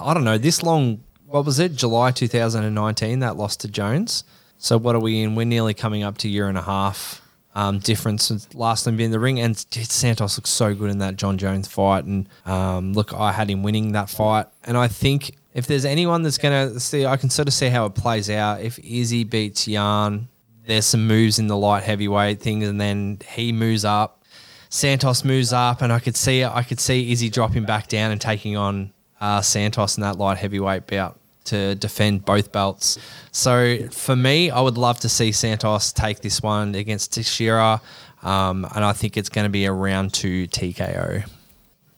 [0.00, 4.24] I don't know, this long, what was it, July 2019, that loss to Jones.
[4.56, 5.34] So what are we in?
[5.34, 7.22] We're nearly coming up to year and a half
[7.54, 9.38] um, difference since last time being in the ring.
[9.40, 12.04] And Santos looks so good in that Jon Jones fight.
[12.04, 14.46] And um, look, I had him winning that fight.
[14.64, 17.68] And I think if there's anyone that's going to see, I can sort of see
[17.68, 18.60] how it plays out.
[18.62, 20.28] If Izzy beats Jan,
[20.68, 24.22] there's some moves in the light heavyweight thing, and then he moves up.
[24.68, 28.20] Santos moves up, and I could see I could see Izzy dropping back down and
[28.20, 32.98] taking on uh, Santos in that light heavyweight bout to defend both belts.
[33.32, 37.80] So for me, I would love to see Santos take this one against Teixeira,
[38.22, 41.24] um, and I think it's going to be a round two TKO.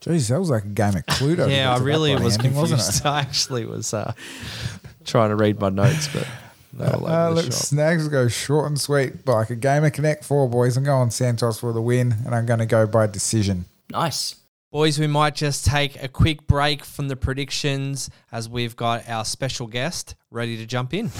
[0.01, 1.51] Jeez, that was like a game of Cluedo.
[1.51, 3.05] Yeah, I really was ending, confused.
[3.05, 4.13] I actually was uh,
[5.05, 6.29] trying to read my notes, but
[6.73, 7.53] they were all Uh, look, shop.
[7.53, 10.77] Snags go short and sweet, but like a game of Connect Four, boys.
[10.77, 13.65] I'm going Santos for the win, and I'm going to go by decision.
[13.91, 14.37] Nice.
[14.73, 19.25] Boys, we might just take a quick break from the predictions as we've got our
[19.25, 21.11] special guest ready to jump in.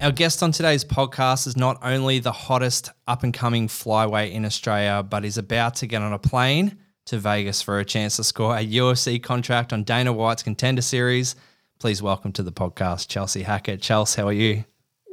[0.00, 4.44] Our guest on today's podcast is not only the hottest up and coming flyweight in
[4.44, 8.24] Australia, but is about to get on a plane to Vegas for a chance to
[8.24, 11.36] score a UFC contract on Dana White's Contender Series.
[11.84, 13.82] Please welcome to the podcast, Chelsea Hackett.
[13.82, 14.64] Chelsea, how are you?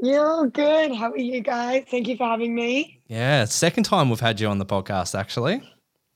[0.02, 0.96] You're good.
[0.96, 1.84] How are you guys?
[1.92, 3.02] Thank you for having me.
[3.08, 5.70] Yeah, second time we've had you on the podcast, actually.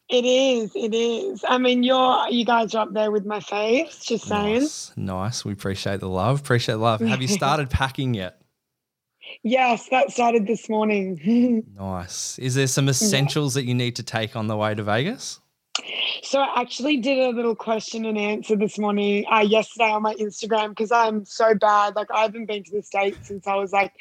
[0.07, 0.71] It is.
[0.73, 1.43] It is.
[1.45, 4.01] I mean, you're you guys are up there with my faves.
[4.05, 4.61] Just saying.
[4.61, 5.43] Nice, nice.
[5.43, 6.39] We appreciate the love.
[6.39, 7.01] Appreciate the love.
[7.01, 8.39] Have you started packing yet?
[9.43, 11.65] Yes, that started this morning.
[11.77, 12.39] Nice.
[12.39, 15.41] Is there some essentials that you need to take on the way to Vegas?
[16.23, 20.15] So I actually did a little question and answer this morning, uh, yesterday on my
[20.15, 21.95] Instagram because I'm so bad.
[21.95, 23.93] Like I haven't been to the states since I was like,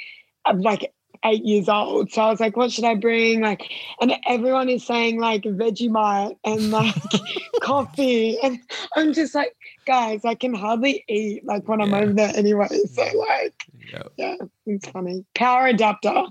[0.44, 0.92] I'm like
[1.24, 2.12] eight years old.
[2.12, 3.40] So I was like, what should I bring?
[3.40, 6.94] Like, and everyone is saying like Vegemite and like
[7.62, 8.58] coffee, and
[8.94, 9.56] I'm just like,
[9.86, 12.68] guys, I can hardly eat like when I'm over there anyway.
[12.92, 13.54] So like,
[13.92, 14.12] Yep.
[14.16, 15.24] yeah, it's funny.
[15.34, 16.24] Power adapter,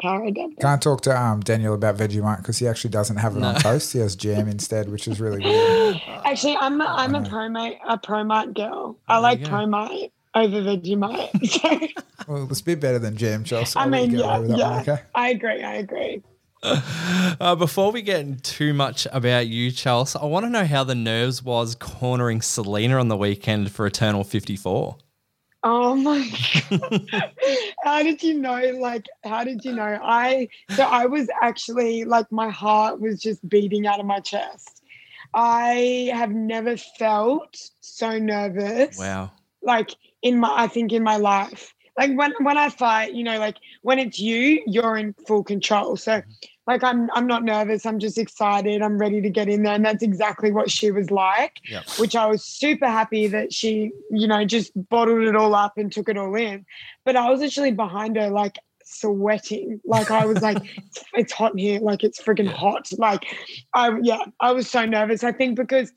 [0.00, 0.56] power adapter.
[0.60, 3.92] Can't talk to um, Daniel about Vegemite because he actually doesn't have it on toast.
[3.92, 6.00] He has jam instead, which is really weird.
[6.24, 7.28] Actually, I'm a, I'm a know.
[7.28, 8.98] promate a promite girl.
[9.08, 9.52] I like you go.
[9.52, 11.30] promite over Vegemite.
[12.26, 13.78] So, Well, it's a bit better than jam, Chelsea.
[13.78, 14.70] I I'll let you mean, yeah, that yeah.
[14.70, 15.02] one, okay?
[15.14, 15.62] I agree.
[15.62, 16.22] I agree.
[17.38, 20.82] Uh, before we get in too much about you, Chelsea, I want to know how
[20.84, 24.96] the nerves was cornering Selena on the weekend for Eternal 54.
[25.68, 26.24] Oh my
[26.70, 27.10] god!
[27.82, 28.78] how did you know?
[28.78, 29.98] Like, how did you know?
[30.00, 34.84] I so I was actually like my heart was just beating out of my chest.
[35.34, 38.96] I have never felt so nervous.
[38.96, 39.32] Wow.
[39.60, 39.90] like
[40.22, 41.74] in my I think in my life.
[41.98, 45.96] Like when when I fight, you know, like when it's you, you're in full control.
[45.96, 46.30] So mm-hmm.
[46.66, 49.74] Like I'm I'm not nervous, I'm just excited, I'm ready to get in there.
[49.74, 51.84] And that's exactly what she was like, Yep.
[51.98, 55.92] which I was super happy that she, you know, just bottled it all up and
[55.92, 56.64] took it all in.
[57.04, 59.80] But I was actually behind her like sweating.
[59.84, 62.88] Like I was like, it's, it's hot in here, like it's freaking hot.
[62.98, 63.24] Like
[63.74, 65.22] I yeah, I was so nervous.
[65.22, 65.92] I think because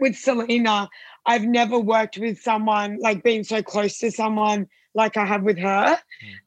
[0.00, 0.88] with Selena,
[1.26, 5.58] I've never worked with someone like being so close to someone like I have with
[5.58, 5.98] her.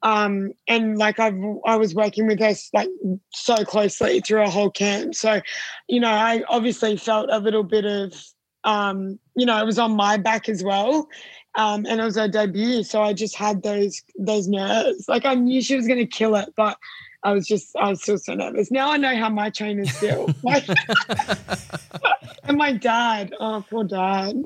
[0.04, 2.90] Um, and like I've I was working with her like
[3.32, 5.16] so closely through a whole camp.
[5.16, 5.42] So,
[5.88, 8.14] you know, I obviously felt a little bit of
[8.64, 11.08] um, you know, it was on my back as well.
[11.58, 12.84] Um, and it was her debut.
[12.84, 15.08] So I just had those those nerves.
[15.08, 16.78] Like I knew she was gonna kill it, but
[17.24, 18.72] I was just I was still so nervous.
[18.72, 20.34] Now I know how my trainers feel.
[20.44, 20.66] Like
[22.44, 23.34] and my dad.
[23.40, 24.44] Oh, poor dad.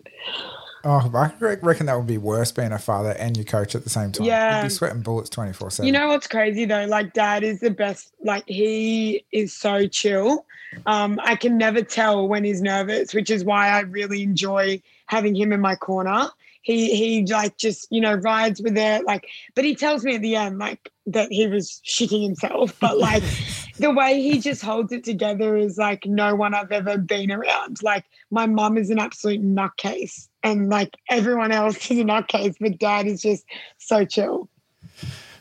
[0.83, 3.89] Oh, I reckon that would be worse being a father and your coach at the
[3.89, 4.27] same time.
[4.27, 4.61] Yeah.
[4.61, 5.85] You'd be sweating bullets 24 7.
[5.85, 6.85] You know what's crazy though?
[6.85, 8.13] Like dad is the best.
[8.23, 10.45] Like he is so chill.
[10.85, 15.35] Um, I can never tell when he's nervous, which is why I really enjoy having
[15.35, 16.29] him in my corner.
[16.61, 20.21] He he like just you know rides with it like, but he tells me at
[20.21, 22.79] the end like that he was shitting himself.
[22.79, 23.23] But like
[23.79, 27.81] the way he just holds it together is like no one I've ever been around.
[27.83, 32.77] Like my mum is an absolute nutcase, and like everyone else is a nutcase, but
[32.79, 33.45] dad is just
[33.77, 34.49] so chill.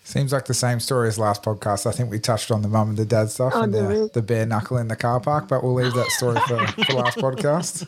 [0.04, 1.86] Seems like the same story as last podcast.
[1.86, 4.22] I think we touched on the mum and the dad stuff Oh, and the, the
[4.22, 7.86] bare knuckle in the car park, but we'll leave that story for, for last podcast.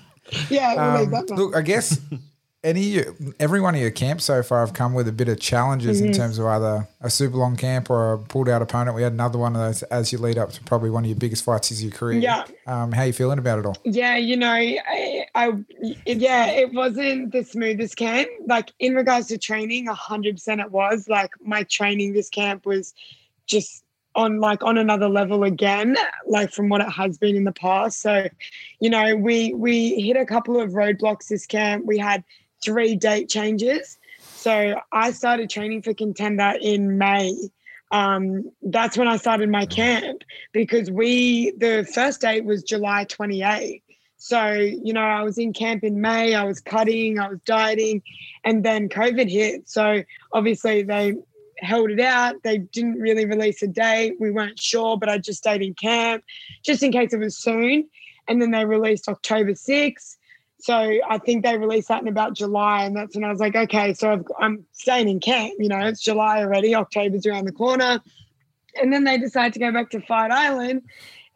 [0.50, 1.98] Yeah, we'll leave Um, look, I guess
[2.62, 3.02] any
[3.38, 6.12] every one of your camps so far have come with a bit of challenges in
[6.12, 8.94] terms of either a super long camp or a pulled out opponent.
[8.94, 11.18] We had another one of those as you lead up to probably one of your
[11.18, 12.18] biggest fights of your career.
[12.18, 12.44] Yeah.
[12.66, 13.78] Um, how you feeling about it all?
[13.84, 15.52] Yeah, you know, I, I
[16.04, 18.28] yeah, it wasn't the smoothest camp.
[18.46, 21.08] Like in regards to training, a hundred percent it was.
[21.08, 22.92] Like my training this camp was
[23.46, 23.84] just
[24.14, 25.96] on like on another level again,
[26.26, 28.00] like from what it has been in the past.
[28.00, 28.28] So,
[28.80, 31.86] you know, we we hit a couple of roadblocks this camp.
[31.86, 32.22] We had
[32.62, 33.98] three date changes.
[34.20, 37.36] So I started training for contender in May.
[37.92, 43.82] Um, that's when I started my camp because we the first date was July 28.
[44.16, 48.02] So, you know, I was in camp in May, I was cutting, I was dieting,
[48.44, 49.68] and then COVID hit.
[49.68, 50.02] So
[50.32, 51.14] obviously they
[51.58, 52.42] held it out.
[52.42, 54.16] They didn't really release a date.
[54.20, 56.22] We weren't sure, but I just stayed in camp
[56.62, 57.88] just in case it was soon.
[58.28, 60.16] And then they released October 6th.
[60.61, 62.84] So I think they released that in about July.
[62.84, 65.54] And that's when I was like, okay, so I've, I'm staying in camp.
[65.58, 68.00] You know, it's July already, October's around the corner.
[68.80, 70.82] And then they decide to go back to Fight Island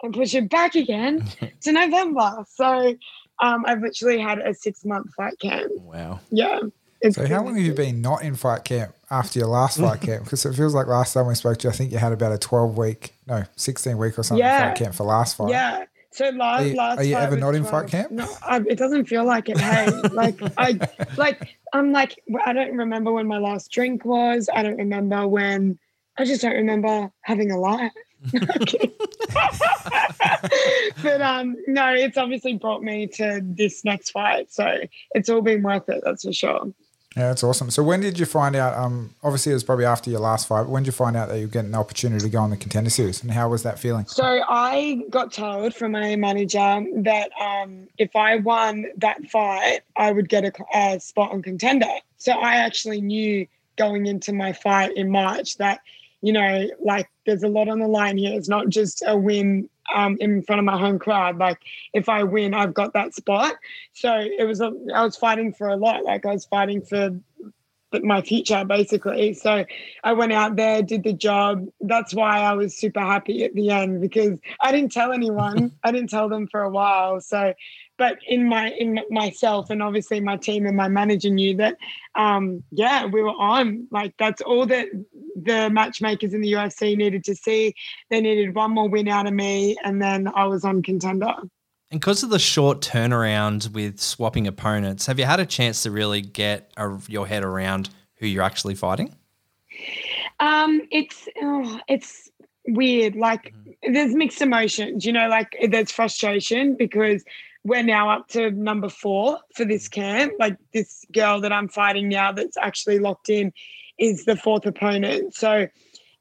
[0.03, 1.27] and push it back again
[1.63, 2.45] to November.
[2.49, 2.95] So
[3.43, 5.73] um, I've literally had a six month fight camp.
[5.77, 6.21] Wow.
[6.31, 6.61] Yeah.
[7.01, 10.01] It's So how long have you been not in fight camp after your last fight
[10.03, 10.25] camp?
[10.25, 12.33] Because it feels like last time we spoke to you, I think you had about
[12.33, 14.69] a 12 week, no, 16 week or something Yeah.
[14.69, 15.51] fight camp for last fight.
[15.51, 15.85] Yeah.
[16.15, 18.13] So last, Are you- last are you ever not in fight camp?
[18.13, 19.59] No, I, it doesn't feel like it.
[19.59, 20.79] Hey, like I,
[21.17, 24.49] like I'm like I don't remember when my last drink was.
[24.55, 25.77] I don't remember when.
[26.17, 27.91] I just don't remember having a life.
[31.03, 34.83] but um, no, it's obviously brought me to this next fight, so
[35.17, 36.01] it's all been worth it.
[36.05, 36.73] That's for sure.
[37.17, 37.71] Yeah, that's awesome.
[37.71, 38.77] So when did you find out?
[38.77, 40.67] Um, obviously it was probably after your last fight.
[40.67, 42.91] When did you find out that you getting an opportunity to go on the contender
[42.91, 44.05] series, and how was that feeling?
[44.07, 50.11] So I got told from my manager that um, if I won that fight, I
[50.11, 51.87] would get a, a spot on contender.
[52.19, 53.47] So I actually knew
[53.77, 55.81] going into my fight in March that,
[56.21, 58.37] you know, like there's a lot on the line here.
[58.37, 61.39] It's not just a win um, in front of my home crowd.
[61.39, 61.59] Like
[61.93, 63.57] if I win, I've got that spot.
[63.93, 66.05] So it was, a, I was fighting for a lot.
[66.05, 67.11] Like I was fighting for
[68.03, 69.35] my future basically.
[69.35, 69.65] So
[70.03, 71.67] I went out there, did the job.
[71.81, 75.73] That's why I was super happy at the end because I didn't tell anyone.
[75.85, 77.21] I didn't tell them for a while.
[77.21, 77.55] So,
[77.97, 81.77] but in my in myself and obviously my team and my manager knew that.
[82.17, 83.87] Um, yeah, we were on.
[83.91, 84.89] Like that's all that
[85.35, 87.75] the matchmakers in the UFC needed to see.
[88.11, 91.35] They needed one more win out of me, and then I was on contender.
[91.91, 95.91] And because of the short turnaround with swapping opponents, have you had a chance to
[95.91, 99.15] really get a, your head around who you're actually fighting?
[100.41, 102.31] Um, it's oh, it's
[102.67, 103.17] weird.
[103.17, 107.25] Like there's mixed emotions, you know, like there's frustration because
[107.65, 110.33] we're now up to number four for this camp.
[110.39, 113.53] Like this girl that I'm fighting now that's actually locked in
[113.99, 115.35] is the fourth opponent.
[115.35, 115.69] So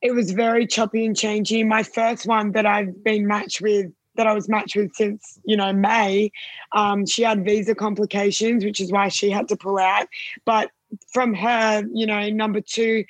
[0.02, 1.66] it was very choppy and changey.
[1.66, 5.58] My first one that I've been matched with that I was matched with since, you
[5.58, 6.32] know, May,
[6.72, 10.08] um, she had visa complications, which is why she had to pull out.
[10.46, 10.70] But
[11.12, 13.06] from her, you know, number two,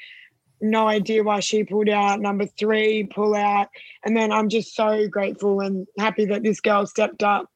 [0.61, 2.22] no idea why she pulled out.
[2.22, 3.68] Number three, pull out.
[4.05, 7.51] And then I'm just so grateful and happy that this girl stepped up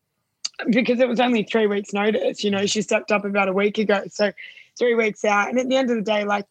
[0.69, 2.43] because it was only three weeks' notice.
[2.43, 4.03] You know, she stepped up about a week ago.
[4.09, 4.33] So
[4.77, 5.49] three weeks out.
[5.49, 6.45] And at the end of the day, like,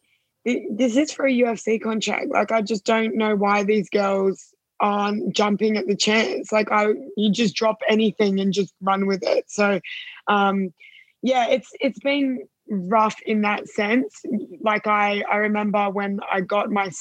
[0.71, 2.29] this is for a UFC contract.
[2.29, 6.51] Like, I just don't know why these girls aren't jumping at the chance.
[6.51, 9.45] Like, I, you just drop anything and just run with it.
[9.49, 9.79] So,
[10.27, 10.73] um,
[11.21, 14.21] yeah, it's it's been rough in that sense.
[14.61, 16.91] Like I, I remember when I got my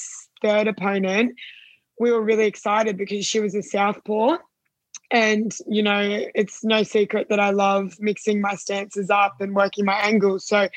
[0.42, 1.36] third opponent,
[1.98, 4.38] we were really excited because she was a southpaw.
[5.10, 9.84] And, you know, it's no secret that I love mixing my stances up and working
[9.84, 10.46] my angles.
[10.46, 10.68] So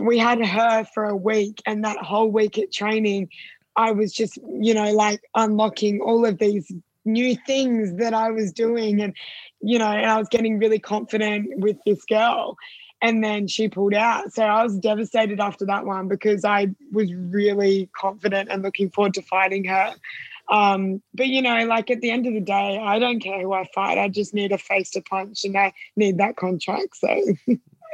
[0.00, 3.28] we had her for a week, and that whole week at training,
[3.76, 6.70] I was just, you know, like unlocking all of these
[7.04, 9.02] new things that I was doing.
[9.02, 9.14] And,
[9.60, 12.56] you know, and I was getting really confident with this girl
[13.04, 14.32] and then she pulled out.
[14.32, 19.12] So I was devastated after that one because I was really confident and looking forward
[19.14, 19.94] to fighting her.
[20.48, 23.52] Um, but you know, like at the end of the day, I don't care who
[23.52, 23.98] I fight.
[23.98, 26.96] I just need a face to punch, and I need that contract.
[26.96, 27.08] So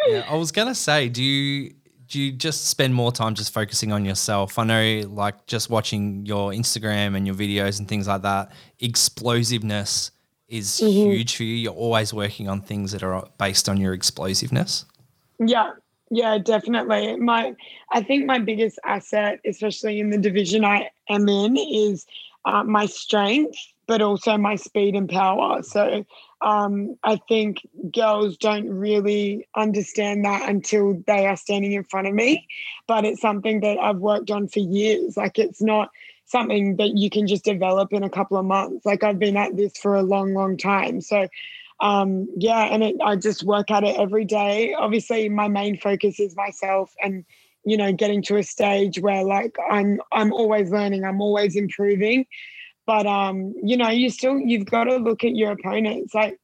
[0.07, 1.74] yeah, I was gonna say, do you
[2.11, 4.58] do you just spend more time just focusing on yourself?
[4.58, 8.50] I know, like just watching your Instagram and your videos and things like that,
[8.80, 10.11] explosiveness
[10.48, 11.54] is huge for you.
[11.54, 14.84] You're always working on things that are based on your explosiveness.
[15.38, 15.70] Yeah,
[16.11, 17.16] yeah, definitely.
[17.16, 17.54] My,
[17.92, 22.06] I think my biggest asset, especially in the division I am in, is
[22.44, 23.56] uh, my strength,
[23.86, 25.62] but also my speed and power.
[25.62, 26.04] So
[26.43, 32.14] um, I think girls don't really understand that until they are standing in front of
[32.14, 32.47] me.
[32.86, 35.16] But it's something that I've worked on for years.
[35.16, 35.91] Like it's not
[36.24, 38.86] something that you can just develop in a couple of months.
[38.86, 41.01] Like I've been at this for a long, long time.
[41.01, 41.26] So
[41.80, 44.74] um, yeah, and it, I just work at it every day.
[44.74, 47.24] Obviously, my main focus is myself and
[47.64, 52.26] you know getting to a stage where like I'm I'm always learning, I'm always improving.
[52.91, 56.12] But um, you know, you still you've got to look at your opponents.
[56.12, 56.41] Like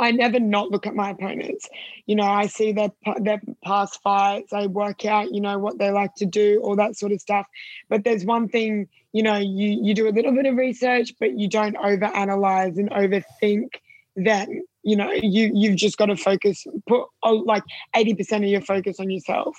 [0.00, 1.68] I never not look at my opponents.
[2.06, 2.90] You know, I see their
[3.20, 4.54] their past fights.
[4.54, 7.46] I work out, you know, what they like to do, all that sort of stuff.
[7.90, 11.38] But there's one thing, you know, you you do a little bit of research, but
[11.38, 13.68] you don't overanalyze and overthink.
[14.16, 17.64] Then you know you you've just got to focus, put oh, like
[17.94, 19.54] eighty percent of your focus on yourself.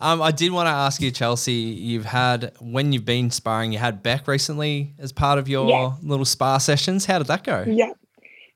[0.00, 1.52] Um, I did want to ask you, Chelsea.
[1.52, 5.92] You've had when you've been sparring, you had Beck recently as part of your Yeah.
[6.02, 7.06] little spar sessions.
[7.06, 7.64] How did that go?
[7.66, 7.92] Yeah.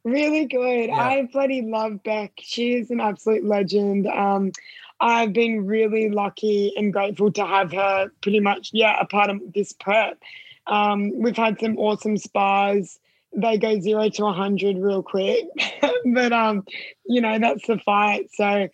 [0.04, 0.86] Really good.
[0.88, 0.96] Yeah.
[0.96, 2.32] I bloody love Beck.
[2.38, 4.06] She is an absolute legend.
[4.06, 4.52] Um,
[5.00, 9.40] I've been really lucky and grateful to have her pretty much, yeah, a part of
[9.54, 10.18] this prep.
[10.66, 12.98] Um, we've had some awesome spars.
[13.36, 15.46] They go zero to 100 real quick.
[16.14, 16.64] but, um,
[17.06, 18.28] you know, that's the fight.
[18.32, 18.68] So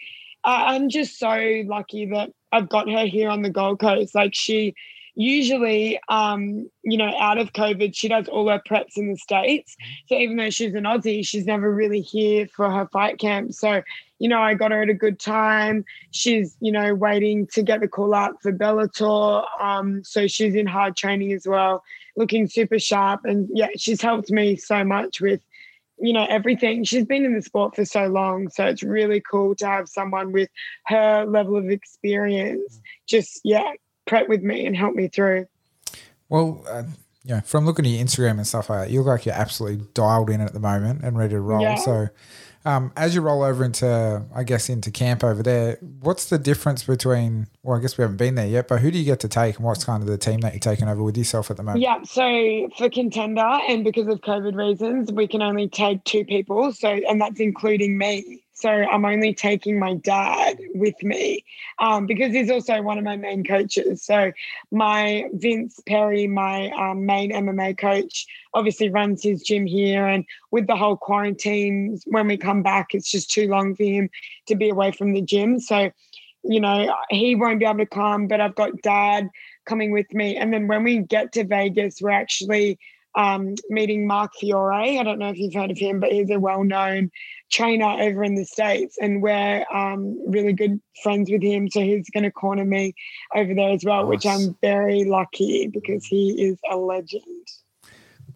[0.45, 4.15] I I'm just so lucky that I've got her here on the Gold Coast.
[4.15, 4.75] Like she,
[5.21, 9.77] usually um you know out of covid she does all her preps in the states.
[10.07, 13.53] So even though she's an aussie she's never really here for her fight camp.
[13.53, 13.83] So
[14.19, 15.85] you know i got her at a good time.
[16.11, 19.45] She's you know waiting to get the call up for bellator.
[19.61, 21.83] Um so she's in hard training as well
[22.17, 23.21] looking super sharp.
[23.25, 25.41] And yeah she's helped me so much with
[26.01, 29.55] you know everything she's been in the sport for so long so it's really cool
[29.55, 30.49] to have someone with
[30.87, 33.73] her level of experience just yeah
[34.07, 35.47] prep with me and help me through
[36.31, 36.85] Well, uh,
[37.25, 39.35] you know, from looking at your Instagram and stuff like that, you look like you're
[39.35, 41.61] absolutely dialed in at the moment and ready to roll.
[41.61, 41.75] Yeah.
[41.75, 42.09] So,
[42.65, 46.83] um, as you roll over into, I guess, into camp over there, what's the difference
[46.83, 47.47] between?
[47.63, 49.57] Well, I guess we haven't been there yet, but who do you get to take,
[49.57, 51.83] and what's kind of the team that you're taking over with yourself at the moment?
[51.83, 56.73] Yeah, so for contender and because of COVID reasons, we can only take two people.
[56.73, 58.43] So, and that's including me.
[58.61, 61.45] So I'm only taking my dad with me
[61.79, 64.03] um, because he's also one of my main coaches.
[64.03, 64.33] So
[64.71, 70.07] my Vince Perry, my um, main MMA coach, obviously runs his gym here.
[70.07, 74.11] And with the whole quarantine, when we come back, it's just too long for him
[74.47, 75.59] to be away from the gym.
[75.59, 75.91] So,
[76.43, 79.31] you know, he won't be able to come, but I've got dad
[79.65, 80.37] coming with me.
[80.37, 82.79] And then when we get to Vegas, we're actually
[83.15, 84.99] um, meeting Mark Fiore.
[84.99, 87.11] I don't know if you've heard of him, but he's a well known
[87.51, 88.97] trainer over in the States.
[89.01, 91.69] And we're um, really good friends with him.
[91.71, 92.95] So he's going to corner me
[93.35, 97.25] over there as well, which I'm very lucky because he is a legend.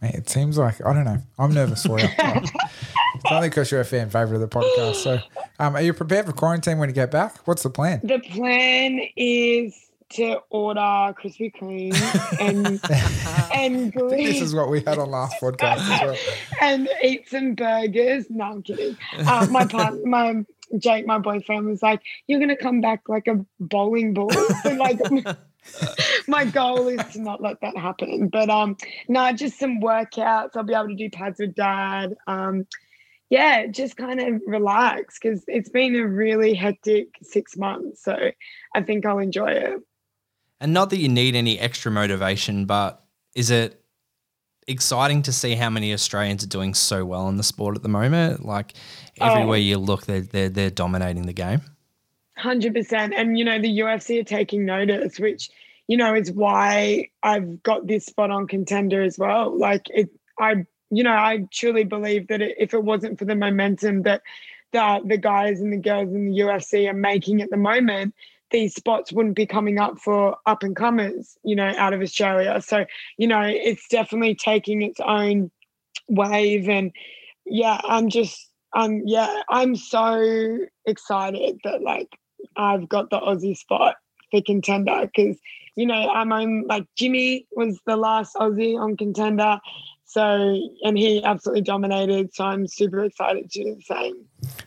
[0.02, 1.22] Mate, it seems like I don't know.
[1.38, 2.08] I'm nervous for you.
[2.18, 4.96] it's only because you're a fan favorite of the podcast.
[4.96, 5.20] So,
[5.58, 7.38] um, are you prepared for quarantine when you get back?
[7.46, 8.00] What's the plan?
[8.02, 9.74] The plan is
[10.10, 11.94] to order Krispy Kreme
[12.40, 12.80] and
[13.54, 14.26] and green.
[14.26, 16.16] This is what we had on last podcast as well.
[16.60, 18.26] and eat some burgers.
[18.30, 18.96] No, I'm kidding.
[19.18, 20.44] Uh, my partner, my
[20.78, 24.30] Jake, my boyfriend, was like, "You're gonna come back like a bowling ball."
[24.62, 25.00] So, like,
[26.28, 28.28] my goal is to not let that happen.
[28.28, 28.76] But um,
[29.08, 30.50] no, just some workouts.
[30.54, 32.14] I'll be able to do pads with dad.
[32.26, 32.66] Um,
[33.30, 38.04] yeah, just kind of relax because it's been a really hectic six months.
[38.04, 38.30] So
[38.74, 39.80] I think I'll enjoy it.
[40.64, 43.04] And not that you need any extra motivation, but
[43.34, 43.84] is it
[44.66, 47.90] exciting to see how many Australians are doing so well in the sport at the
[47.90, 48.46] moment?
[48.46, 48.72] Like
[49.20, 49.60] everywhere Oh.
[49.60, 51.60] you look, they're, they're, they're dominating the game.
[52.38, 55.50] Hundred percent, and you know the UFC are taking notice, which
[55.86, 59.54] you know is why I've got this spot on contender as well.
[59.56, 60.08] Like it,
[60.40, 64.22] I, you know, I truly believe that it, if it wasn't for the momentum that
[64.72, 68.14] the the guys and the girls in the UFC are making at the moment,
[68.54, 72.62] these spots wouldn't be coming up for up and comers, you know, out of Australia.
[72.62, 72.86] So
[73.18, 75.50] you know, it's definitely taking its own
[76.08, 76.92] wave, and
[77.44, 82.16] yeah, I'm just, um, yeah, I'm so excited that like
[82.56, 83.96] I've got the Aussie spot
[84.30, 85.36] for contender because
[85.74, 89.58] you know I'm on like Jimmy was the last Aussie on contender,
[90.14, 92.32] so and he absolutely dominated.
[92.34, 94.24] So I'm super excited to do the same.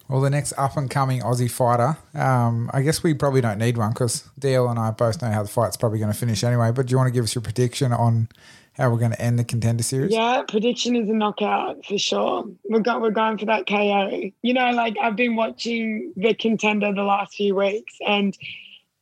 [0.10, 3.78] Well, the next up and coming Aussie fighter, um, I guess we probably don't need
[3.78, 6.72] one because DL and I both know how the fight's probably going to finish anyway.
[6.72, 8.28] But do you want to give us your prediction on
[8.74, 10.12] how we're going to end the contender series?
[10.12, 12.46] Yeah, prediction is a knockout for sure.
[12.70, 14.30] We're go- we're going for that KO.
[14.42, 18.38] You know, like I've been watching the contender the last few weeks, and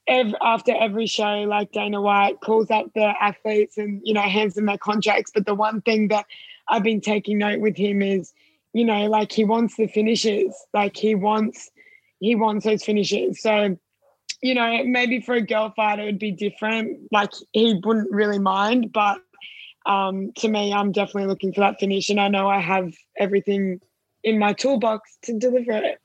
[0.08, 4.56] ev- after every show, like Dana White calls up the athletes and you know hands
[4.56, 5.32] them their contracts.
[5.34, 6.26] But the one thing that
[6.70, 8.34] I've been taking note with him is,
[8.74, 10.56] you know, like he wants the finishes.
[10.74, 11.70] Like he wants
[12.20, 13.42] he wants those finishes.
[13.42, 13.78] So
[14.42, 17.00] you know, maybe for a girl fighter it would be different.
[17.12, 19.20] Like he wouldn't really mind, but
[19.86, 23.80] um, to me, I'm definitely looking for that finish, and I know I have everything
[24.24, 26.00] in my toolbox to deliver it.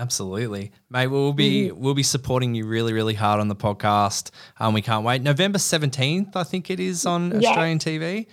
[0.00, 1.08] Absolutely, mate.
[1.08, 4.30] We'll be we'll be supporting you really, really hard on the podcast.
[4.58, 5.20] Um, we can't wait.
[5.20, 7.50] November seventeenth, I think it is on Yeah.
[7.50, 8.26] Australian TV.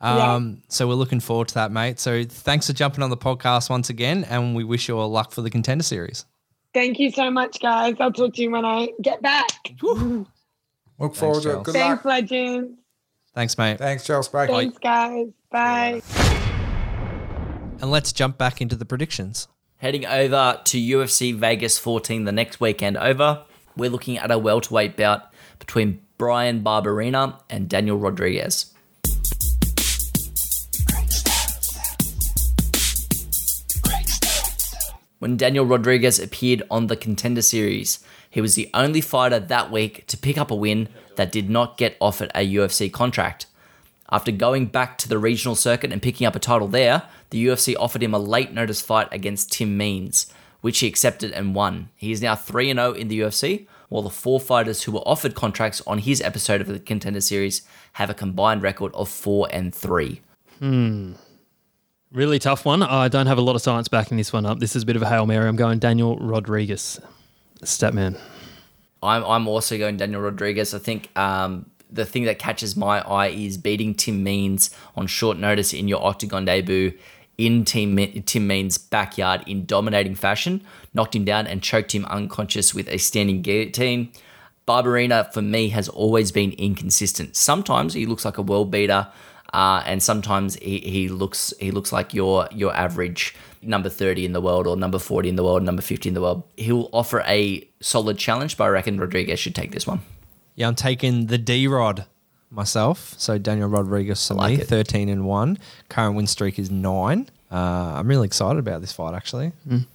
[0.00, 0.34] Yeah.
[0.34, 1.98] Um, So we're looking forward to that, mate.
[1.98, 5.32] So thanks for jumping on the podcast once again, and we wish you all luck
[5.32, 6.24] for the contender series.
[6.72, 7.96] Thank you so much, guys.
[7.98, 9.50] I'll talk to you when I get back.
[9.82, 11.64] Look forward to it.
[11.64, 12.04] Good Thanks, luck.
[12.04, 12.78] legends.
[13.34, 13.78] Thanks, mate.
[13.78, 14.28] Thanks, Charles.
[14.28, 14.46] Bye.
[14.46, 15.26] Thanks, guys.
[15.50, 16.00] Bye.
[17.80, 19.48] And let's jump back into the predictions.
[19.80, 23.44] Heading over to UFC Vegas 14 the next weekend over,
[23.76, 28.74] we're looking at a welterweight bout between Bryan Barberena and Daniel Rodriguez.
[35.20, 40.08] When Daniel Rodriguez appeared on the contender series, he was the only fighter that week
[40.08, 43.46] to pick up a win that did not get offered a UFC contract.
[44.10, 47.74] After going back to the regional circuit and picking up a title there, the UFC
[47.78, 51.90] offered him a late notice fight against Tim Means, which he accepted and won.
[51.96, 55.34] He is now 3 0 in the UFC, while the four fighters who were offered
[55.34, 57.62] contracts on his episode of the Contender Series
[57.94, 60.20] have a combined record of 4 and 3.
[60.58, 61.12] Hmm.
[62.10, 62.82] Really tough one.
[62.82, 64.60] I don't have a lot of science backing this one up.
[64.60, 65.46] This is a bit of a Hail Mary.
[65.46, 66.98] I'm going Daniel Rodriguez,
[67.60, 68.18] Statman.
[69.02, 70.72] I'm, I'm also going Daniel Rodriguez.
[70.72, 75.38] I think um, the thing that catches my eye is beating Tim Means on short
[75.38, 76.92] notice in your octagon debut
[77.38, 80.62] in Tim, Tim Means' backyard in dominating fashion,
[80.92, 84.12] knocked him down and choked him unconscious with a standing guillotine.
[84.66, 87.36] Barberena, for me, has always been inconsistent.
[87.36, 89.08] Sometimes he looks like a world beater,
[89.54, 94.32] uh, and sometimes he, he looks he looks like your your average number 30 in
[94.32, 96.42] the world or number 40 in the world, number 50 in the world.
[96.56, 100.00] He'll offer a solid challenge, but I reckon Rodriguez should take this one.
[100.54, 102.04] Yeah, I'm taking the D Rod
[102.50, 103.14] myself.
[103.18, 104.68] So Daniel Rodriguez for like me, it.
[104.68, 105.58] 13 and 1.
[105.88, 107.28] Current win streak is 9.
[107.50, 109.52] Uh, I'm really excited about this fight, actually.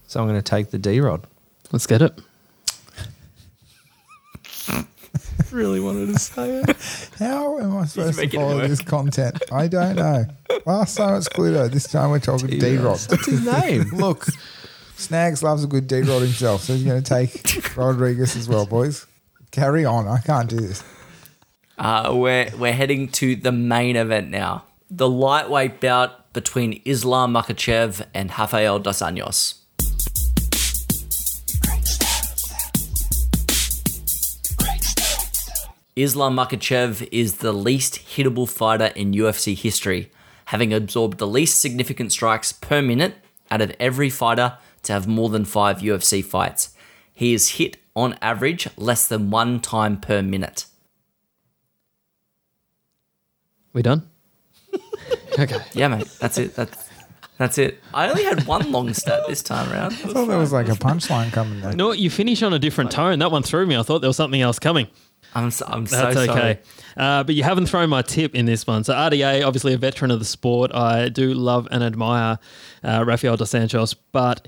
[0.08, 1.26] So I'm going to take the D Rod.
[1.72, 2.20] Let's get it.
[5.52, 7.10] really wanted to say it.
[7.20, 9.42] How am I supposed to making it follow this content?
[9.52, 10.26] I don't know.
[10.66, 11.70] Last time it's Cluedo.
[11.70, 13.00] This time we're talking D Rod.
[13.08, 13.84] What's his name?
[13.94, 14.26] Look,
[14.96, 18.66] Snags loves a good D Rod himself, so he's going to take Rodriguez as well,
[18.66, 19.06] boys.
[19.52, 20.08] Carry on.
[20.08, 20.84] I can't do this.
[21.84, 24.64] Uh, we're we're heading to the main event now.
[24.90, 29.56] The lightweight bout between Islam Makhachev and Rafael dos Anjos.
[35.98, 40.10] Islam Makhachev is the least hittable fighter in UFC history,
[40.46, 43.16] having absorbed the least significant strikes per minute
[43.52, 46.74] out of every fighter to have more than five UFC fights.
[47.14, 50.66] He is hit on average less than one time per minute.
[53.74, 54.08] We done?
[55.40, 55.58] okay.
[55.74, 56.08] Yeah, mate.
[56.20, 56.56] That's it.
[56.56, 56.90] That's
[57.38, 57.82] that's it.
[57.94, 59.94] I only had one long stat this time around.
[59.94, 61.74] I thought there was like a punchline coming there.
[61.74, 63.20] No, you finish on a different tone.
[63.20, 63.76] That one threw me.
[63.76, 64.88] I thought there was something else coming.
[65.36, 66.26] I'm so, I'm so That's okay.
[66.28, 66.60] sorry.
[66.96, 68.84] Uh, but you haven't thrown my tip in this one.
[68.84, 70.72] So RDA, obviously a veteran of the sport.
[70.74, 72.38] I do love and admire
[72.84, 74.48] uh, Rafael dos Santos, but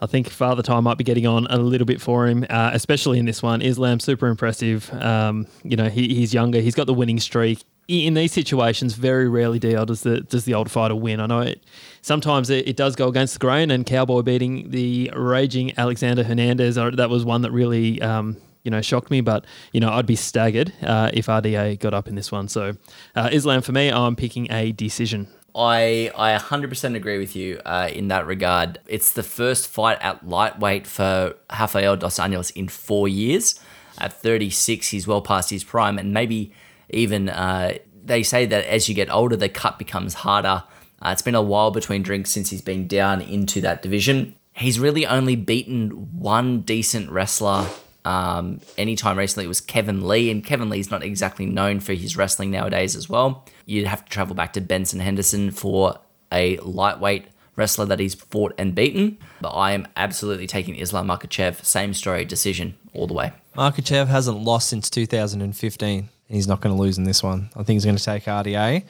[0.00, 3.18] I think Father Time might be getting on a little bit for him, uh, especially
[3.18, 3.62] in this one.
[3.62, 4.92] Islam, super impressive.
[4.94, 6.60] Um, you know, he, he's younger.
[6.60, 7.64] He's got the winning streak.
[7.88, 11.20] In these situations, very rarely DL does the does the old fighter win.
[11.20, 11.62] I know it.
[12.00, 16.78] Sometimes it, it does go against the grain, and Cowboy beating the raging Alexander Hernandez.
[16.78, 19.20] uh, That was one that really um, you know, shocked me.
[19.20, 22.48] But you know, I'd be staggered uh, if RDA got up in this one.
[22.48, 22.74] So,
[23.14, 25.28] uh, Islam for me, I'm picking a decision.
[25.54, 28.78] I I 100% agree with you uh, in that regard.
[28.86, 33.60] It's the first fight at lightweight for Rafael dos Anjos in four years.
[33.98, 36.52] At 36, he's well past his prime, and maybe
[36.92, 37.74] even uh,
[38.04, 40.64] they say that as you get older, the cut becomes harder.
[41.00, 44.36] Uh, it's been a while between drinks since he's been down into that division.
[44.54, 47.66] He's really only beaten one decent wrestler
[48.04, 49.46] um, anytime recently.
[49.46, 53.08] It was Kevin Lee, and Kevin Lee's not exactly known for his wrestling nowadays as
[53.08, 53.44] well.
[53.66, 55.98] You'd have to travel back to Benson Henderson for
[56.30, 57.26] a lightweight
[57.56, 59.18] wrestler that he's fought and beaten.
[59.40, 61.64] But I am absolutely taking Islam Makhachev.
[61.64, 63.32] Same story, decision all the way.
[63.56, 66.08] Makhachev hasn't lost since 2015.
[66.32, 67.50] And He's not going to lose in this one.
[67.54, 68.84] I think he's going to take RDA.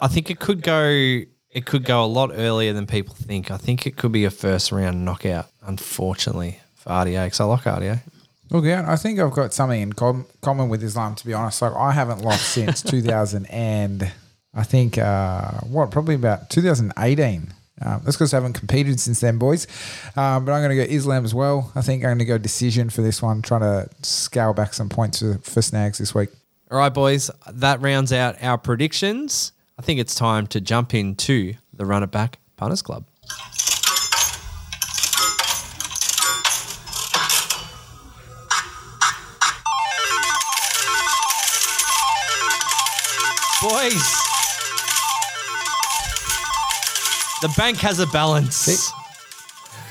[0.00, 0.88] I think it could go.
[0.88, 3.50] It could go a lot earlier than people think.
[3.50, 5.50] I think it could be a first round knockout.
[5.66, 8.00] Unfortunately for RDA, because I like RDA.
[8.50, 11.14] Look, yeah, I think I've got something in com- common with Islam.
[11.16, 14.10] To be honest, like I haven't lost since 2000 and
[14.54, 17.52] I think uh, what probably about 2018.
[17.82, 19.66] Um, that's because I haven't competed since then, boys.
[20.16, 21.72] Um, but I'm going to go Islam as well.
[21.74, 24.88] I think I'm going to go decision for this one, trying to scale back some
[24.88, 26.30] points for, for snags this week.
[26.68, 29.52] All right, boys, that rounds out our predictions.
[29.78, 33.04] I think it's time to jump into the Run It Back Punters Club.
[43.62, 44.26] Boys,
[47.42, 48.90] The bank has a balance.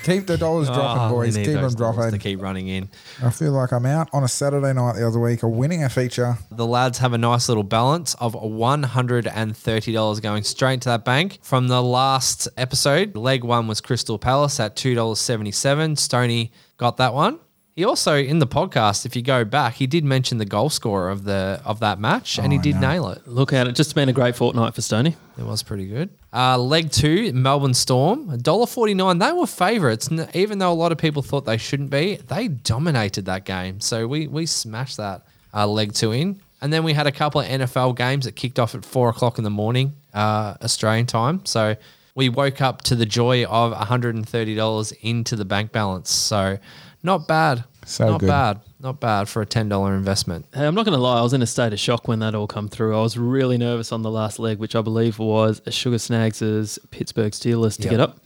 [0.04, 1.36] Keep the dollars oh, dropping, Oh, boys.
[1.36, 2.12] Keep them dropping.
[2.12, 2.90] To keep running in.
[3.24, 5.90] I feel like I'm out on a Saturday night the other week, or winning a
[5.90, 6.38] feature.
[6.52, 11.40] The lads have a nice little balance of $130 going straight to that bank.
[11.42, 15.98] From the last episode, leg one was Crystal Palace at $2.77.
[15.98, 17.40] Stoney got that one.
[17.76, 21.10] He also in the podcast, if you go back, he did mention the goal scorer
[21.10, 22.82] of the of that match, and he Oh, I did know.
[22.90, 23.28] nail it.
[23.28, 23.76] Look at it.
[23.76, 25.18] Just been a great fortnight for Stoney.
[25.38, 26.10] It was pretty good.
[26.32, 29.20] Uh, leg two, Melbourne Storm, $1.49.
[29.20, 32.16] They were favourites, even though a lot of people thought they shouldn't be.
[32.16, 33.82] They dominated that game.
[33.82, 36.40] So we, we smashed that uh, leg two in.
[36.62, 39.38] And then we had a couple of NFL games that kicked off at four o'clock
[39.38, 41.46] in the morning, uh, Australian time.
[41.46, 41.76] So
[42.16, 46.10] we woke up to the joy of $130 into the bank balance.
[46.12, 46.58] So
[47.06, 47.64] not bad.
[47.86, 48.28] So not good.
[48.28, 48.60] bad.
[48.80, 50.46] Not bad for a $10 investment.
[50.54, 51.20] Hey, I'm not going to lie.
[51.20, 52.96] I was in a state of shock when that all come through.
[52.98, 57.32] I was really nervous on the last leg, which I believe was Sugar Snags' Pittsburgh
[57.32, 57.92] Steelers to Yep.
[57.92, 58.18] get up.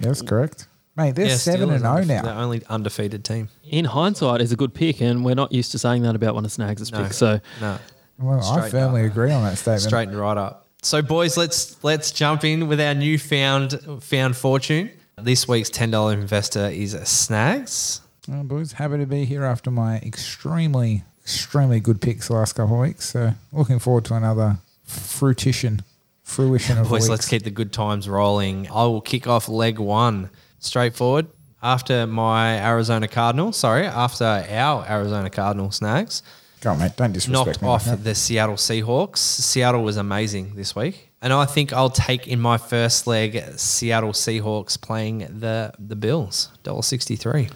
[0.00, 0.66] Yeah, that's correct.
[0.96, 2.40] Mate, they're Yeah, 7 and Steelers 0 are oh The now.
[2.42, 3.48] only undefeated team.
[3.68, 6.44] In hindsight, is a good pick, and we're not used to saying that about one
[6.46, 7.02] of Snags' No.
[7.02, 7.16] picks.
[7.18, 7.78] So No.
[8.18, 9.10] Well, I firmly up.
[9.12, 9.82] agree on that statement.
[9.82, 10.66] straightened right up.
[10.82, 14.90] So, boys, let's let's jump in with our newfound found fortune.
[15.20, 18.00] This week's ten dollar investor is Snags.
[18.28, 22.74] Well, boys, happy to be here after my extremely, extremely good picks the last couple
[22.76, 23.10] of weeks.
[23.10, 25.82] So, looking forward to another fruition,
[26.22, 27.08] fruition of Boys, weeks.
[27.08, 28.68] let's keep the good times rolling.
[28.68, 31.26] I will kick off leg one straightforward
[31.62, 33.52] after my Arizona Cardinal.
[33.52, 36.22] Sorry, after our Arizona Cardinal Snags
[36.60, 36.96] Go on, mate.
[36.96, 37.68] Don't disrespect knocked me.
[37.68, 39.18] off like the Seattle Seahawks.
[39.18, 41.10] Seattle was amazing this week.
[41.22, 46.50] And I think I'll take in my first leg Seattle Seahawks playing the the Bills.
[46.64, 47.50] $1.63.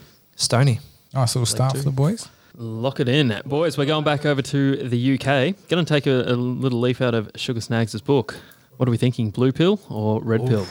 [0.45, 0.81] Stoney.
[1.13, 2.27] Nice little start for the boys.
[2.57, 3.39] lock it in.
[3.45, 5.55] Boys, we're going back over to the UK.
[5.69, 8.37] Going to take a, a little leaf out of Sugar Snags' book.
[8.79, 9.31] What are we thinking?
[9.31, 10.67] Blue pill or red pill?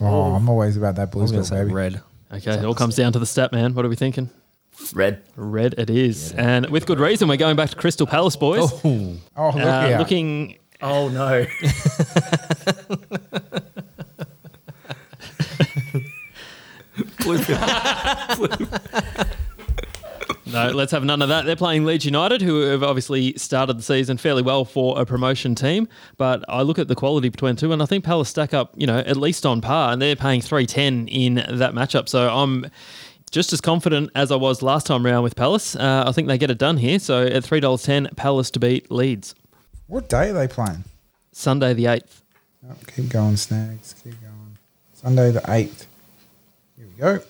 [0.00, 1.74] Oh, I'm always about that blue pill, blues going bill, to say baby.
[1.74, 2.00] red.
[2.32, 3.74] Okay, it all comes down to the stat, man.
[3.74, 4.30] What are we thinking?
[4.92, 5.22] Red.
[5.36, 6.32] Red it is.
[6.32, 8.70] And with good reason, we're going back to Crystal Palace, boys.
[8.84, 9.98] Oh, Oh, look Uh, out.
[9.98, 11.46] looking Oh no.
[20.48, 21.44] No, let's have none of that.
[21.44, 25.56] They're playing Leeds United, who have obviously started the season fairly well for a promotion
[25.56, 25.88] team.
[26.16, 28.72] But I look at the quality between the two, and I think Palace stack up,
[28.76, 32.08] you know, at least on par, and they're paying three ten in that matchup.
[32.08, 32.70] So I'm
[33.32, 35.74] just as confident as I was last time round with Palace.
[35.74, 37.00] Uh, I think they get it done here.
[37.00, 39.34] So at three dollars ten, Palace to beat Leeds
[39.88, 40.84] What day are they playing?
[41.32, 42.22] Sunday the eighth.
[42.70, 43.96] Oh, keep going, Snags.
[44.02, 44.58] Keep going.
[44.94, 45.86] Sunday the 8th.
[46.96, 47.24] Here we go.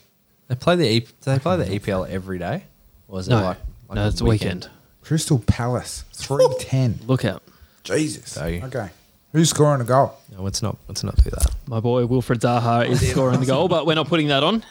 [0.49, 2.65] they play the e- do they play the EPL every day,
[3.09, 3.59] or is it No, like,
[3.89, 4.69] like no, it's a weekend.
[5.03, 7.01] Crystal Palace, 310.
[7.07, 7.43] Look out,
[7.85, 8.33] Jesus.
[8.33, 8.91] So Okay.
[9.33, 10.15] Who's scoring a goal?
[10.33, 11.55] No, let's not let's not do that.
[11.67, 14.65] my boy Wilfried Zaha oh, is scoring the goal, but we're not putting that on.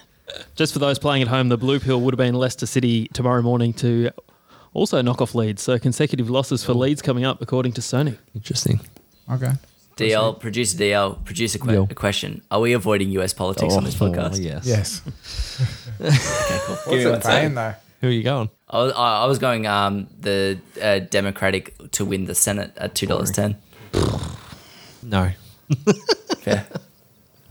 [0.56, 3.42] Just for those playing at home, the blue pill would have been Leicester City tomorrow
[3.44, 4.10] morning to
[4.74, 5.62] also knock off Leeds.
[5.62, 6.76] So consecutive losses for oh.
[6.76, 8.18] Leeds coming up, according to Sony.
[8.34, 8.80] Interesting.
[9.32, 9.52] Okay.
[9.98, 11.88] DL, producer DL, producer que- Yo.
[11.90, 12.42] a question.
[12.52, 14.36] Are we avoiding US politics on this podcast?
[14.36, 14.66] Oh, yes.
[14.66, 15.02] Yes.
[16.02, 16.12] Okay,
[16.66, 16.98] cool.
[16.98, 17.56] Give What's one it paying, second.
[17.56, 17.74] though?
[18.02, 18.50] Who are you going?
[18.70, 22.94] I was, I I was going um, the uh, Democratic to win the Senate at
[22.96, 23.56] two dollars ten.
[25.04, 25.30] No.
[26.40, 26.66] Fair.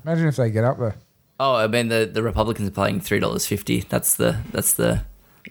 [0.05, 0.97] Imagine if they get up there.
[1.39, 3.81] Oh, I mean the, the Republicans are playing three dollars fifty.
[3.81, 5.03] That's the that's the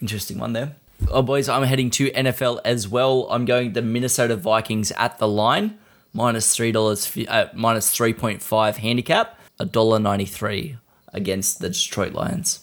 [0.02, 0.76] interesting one there.
[1.10, 3.28] Oh boys, I'm heading to NFL as well.
[3.30, 5.78] I'm going the Minnesota Vikings at the line
[6.14, 10.78] minus three dollars uh, minus three point five handicap a dollar ninety three
[11.14, 12.59] against the Detroit Lions.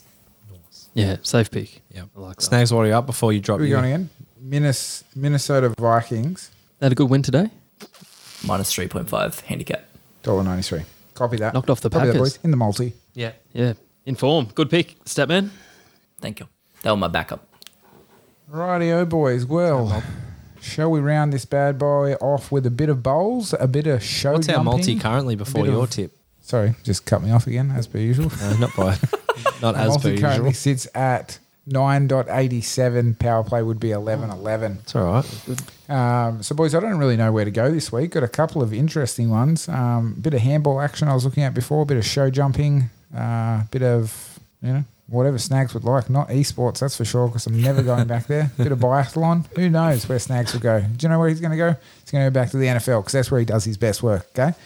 [0.95, 1.83] Yeah, safe pick.
[1.95, 2.05] Yeah.
[2.17, 2.43] I like that.
[2.43, 4.11] Snags, what are you up before you drop Who are we your- going again?
[4.43, 7.49] Minnes- Minnesota Vikings, They had a good win today.
[8.45, 9.85] Minus three point five handicap.
[10.25, 10.85] $1.93.
[11.15, 11.55] Copy that.
[11.55, 12.33] Knocked off the Copy that, Packers.
[12.35, 12.39] boys.
[12.45, 12.93] In the multi.
[13.15, 13.33] Yeah.
[13.53, 13.75] Yeah,
[14.05, 14.47] in form.
[14.55, 15.51] Good pick, Statman.
[16.21, 16.49] Thank you.
[16.83, 17.47] That was my backup.
[18.51, 19.47] Rightio, boys.
[19.47, 20.03] Well,
[20.61, 24.03] shall we round this bad boy off with a bit of bowls, a bit of
[24.03, 26.13] show What's our multi currently before your of- tip?
[26.43, 28.33] Sorry, just cut me off again, as per usual.
[28.41, 28.99] No, not by
[29.63, 31.39] not as per multi currently sits at
[31.69, 33.19] 9.87.
[33.19, 34.79] Power play would be 11.11.
[34.81, 35.89] It's all right.
[35.89, 38.13] Um, so, boys, I don't really know where to go this week.
[38.13, 39.69] Got a couple of interesting ones.
[39.69, 41.83] Um, bit of handball action I was looking at before.
[41.83, 42.91] A bit of show jumping.
[43.17, 46.09] Uh, bit of you know whatever Snags would like.
[46.09, 48.51] Not esports, that's for sure, because I'm never going back there.
[48.57, 49.45] Bit of biathlon.
[49.57, 50.81] Who knows where Snags will go?
[50.81, 51.75] Do you know where he's going to go?
[52.01, 54.03] He's going to go back to the NFL because that's where he does his best
[54.03, 54.27] work.
[54.31, 54.57] Okay.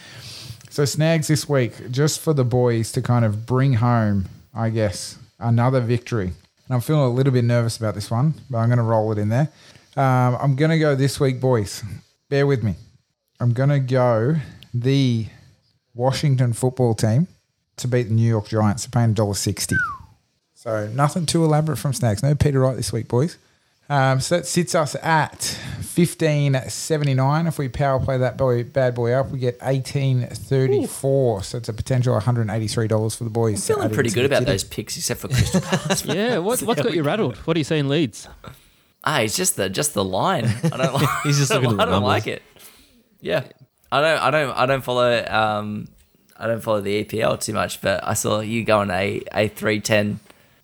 [0.70, 5.18] So Snags this week, just for the boys to kind of bring home, I guess,
[5.38, 6.26] another victory.
[6.26, 9.12] And I'm feeling a little bit nervous about this one, but I'm going to roll
[9.12, 9.51] it in there.
[9.97, 11.82] Um, I'm going to go this week, boys.
[12.28, 12.74] Bear with me.
[13.40, 14.36] I'm going to go
[14.72, 15.26] the
[15.95, 17.28] Washington football team
[17.76, 18.86] to beat the New York Giants.
[18.86, 20.03] They're paying $1.60.
[20.65, 22.23] So nothing too elaborate from Snags.
[22.23, 23.37] No Peter Wright this week, boys.
[23.91, 27.47] Um, so that sits us at fifteen seventy nine.
[27.47, 31.43] If we power play that boy bad boy up, we get eighteen thirty four.
[31.43, 33.69] So it's a potential one hundred and eighty three dollars for the boys.
[33.69, 34.53] I'm feeling pretty good about kitty.
[34.53, 36.03] those picks, except for Crystal Palace.
[36.07, 37.37] Yeah, what, what's got you rattled?
[37.39, 38.27] What are you saying, Leeds?
[39.05, 40.47] Ah, it's just the just the line.
[40.47, 41.09] I don't like.
[41.25, 42.43] He's just I don't, at the I don't like it.
[43.21, 43.45] Yeah,
[43.93, 44.19] I don't.
[44.23, 44.51] I don't.
[44.57, 45.27] I don't follow.
[45.29, 45.89] Um,
[46.39, 49.81] I don't follow the EPL too much, but I saw you going a a three
[49.81, 50.21] ten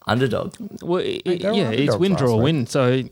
[0.07, 0.55] underdog.
[0.83, 2.45] Well, i- Mate, they yeah, it's underdogs win, draw, week.
[2.45, 2.67] win.
[2.67, 3.03] So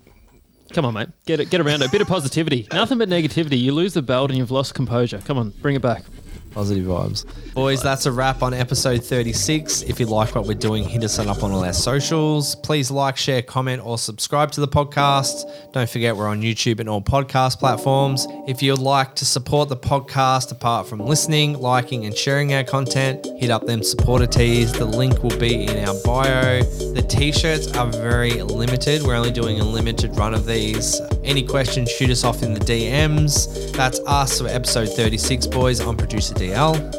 [0.73, 1.09] come on, mate.
[1.27, 1.89] Get it, get around it.
[1.89, 2.67] A bit of positivity.
[2.73, 3.59] Nothing but negativity.
[3.61, 5.19] You lose the belt and you've lost composure.
[5.25, 6.05] Come on, bring it back.
[6.51, 7.25] Positive vibes.
[7.55, 9.83] Boys, that's a wrap on episode 36.
[9.83, 12.55] If you like what we're doing, hit us up on all our socials.
[12.57, 15.45] Please like, share, comment, or subscribe to the podcast.
[15.73, 18.27] Don't forget we're on YouTube and all podcast platforms.
[18.47, 23.27] If you'd like to support the podcast apart from listening, liking, and sharing our content,
[23.39, 24.73] hit up them supporter tees.
[24.73, 26.63] The link will be in our bio.
[26.63, 29.03] The t-shirts are very limited.
[29.03, 31.01] We're only doing a limited run of these.
[31.25, 33.73] Any questions, shoot us off in the DMs.
[33.73, 35.81] That's us for episode 36, boys.
[35.81, 36.95] I'm producer DL.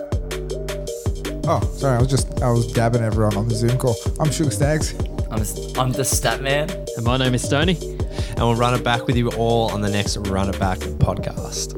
[1.48, 3.96] Oh, sorry, I was just I was dabbing everyone on the Zoom call.
[4.20, 4.94] I'm Sugar Snags.
[5.32, 5.44] I'm
[5.80, 6.70] I'm the stat man.
[6.98, 7.78] And my name is Stoney.
[7.80, 11.76] and we'll run it back with you all on the next Run It Back podcast.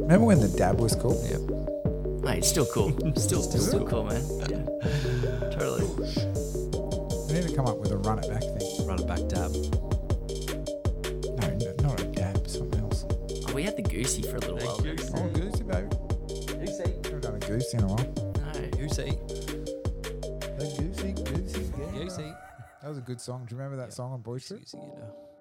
[0.00, 1.18] Remember when the dab was cool?
[1.24, 1.38] Yeah.
[2.28, 2.90] Mate, it's still cool.
[3.16, 4.22] Still, still, still cool, man.
[4.48, 5.86] Yeah, totally.
[7.26, 8.71] We need to come up with a run it back thing.
[18.92, 19.18] You see.
[20.58, 22.34] Goosey, goosey, yeah.
[22.82, 23.46] That was a good song.
[23.48, 25.31] Do you remember that song on Boy see, you know.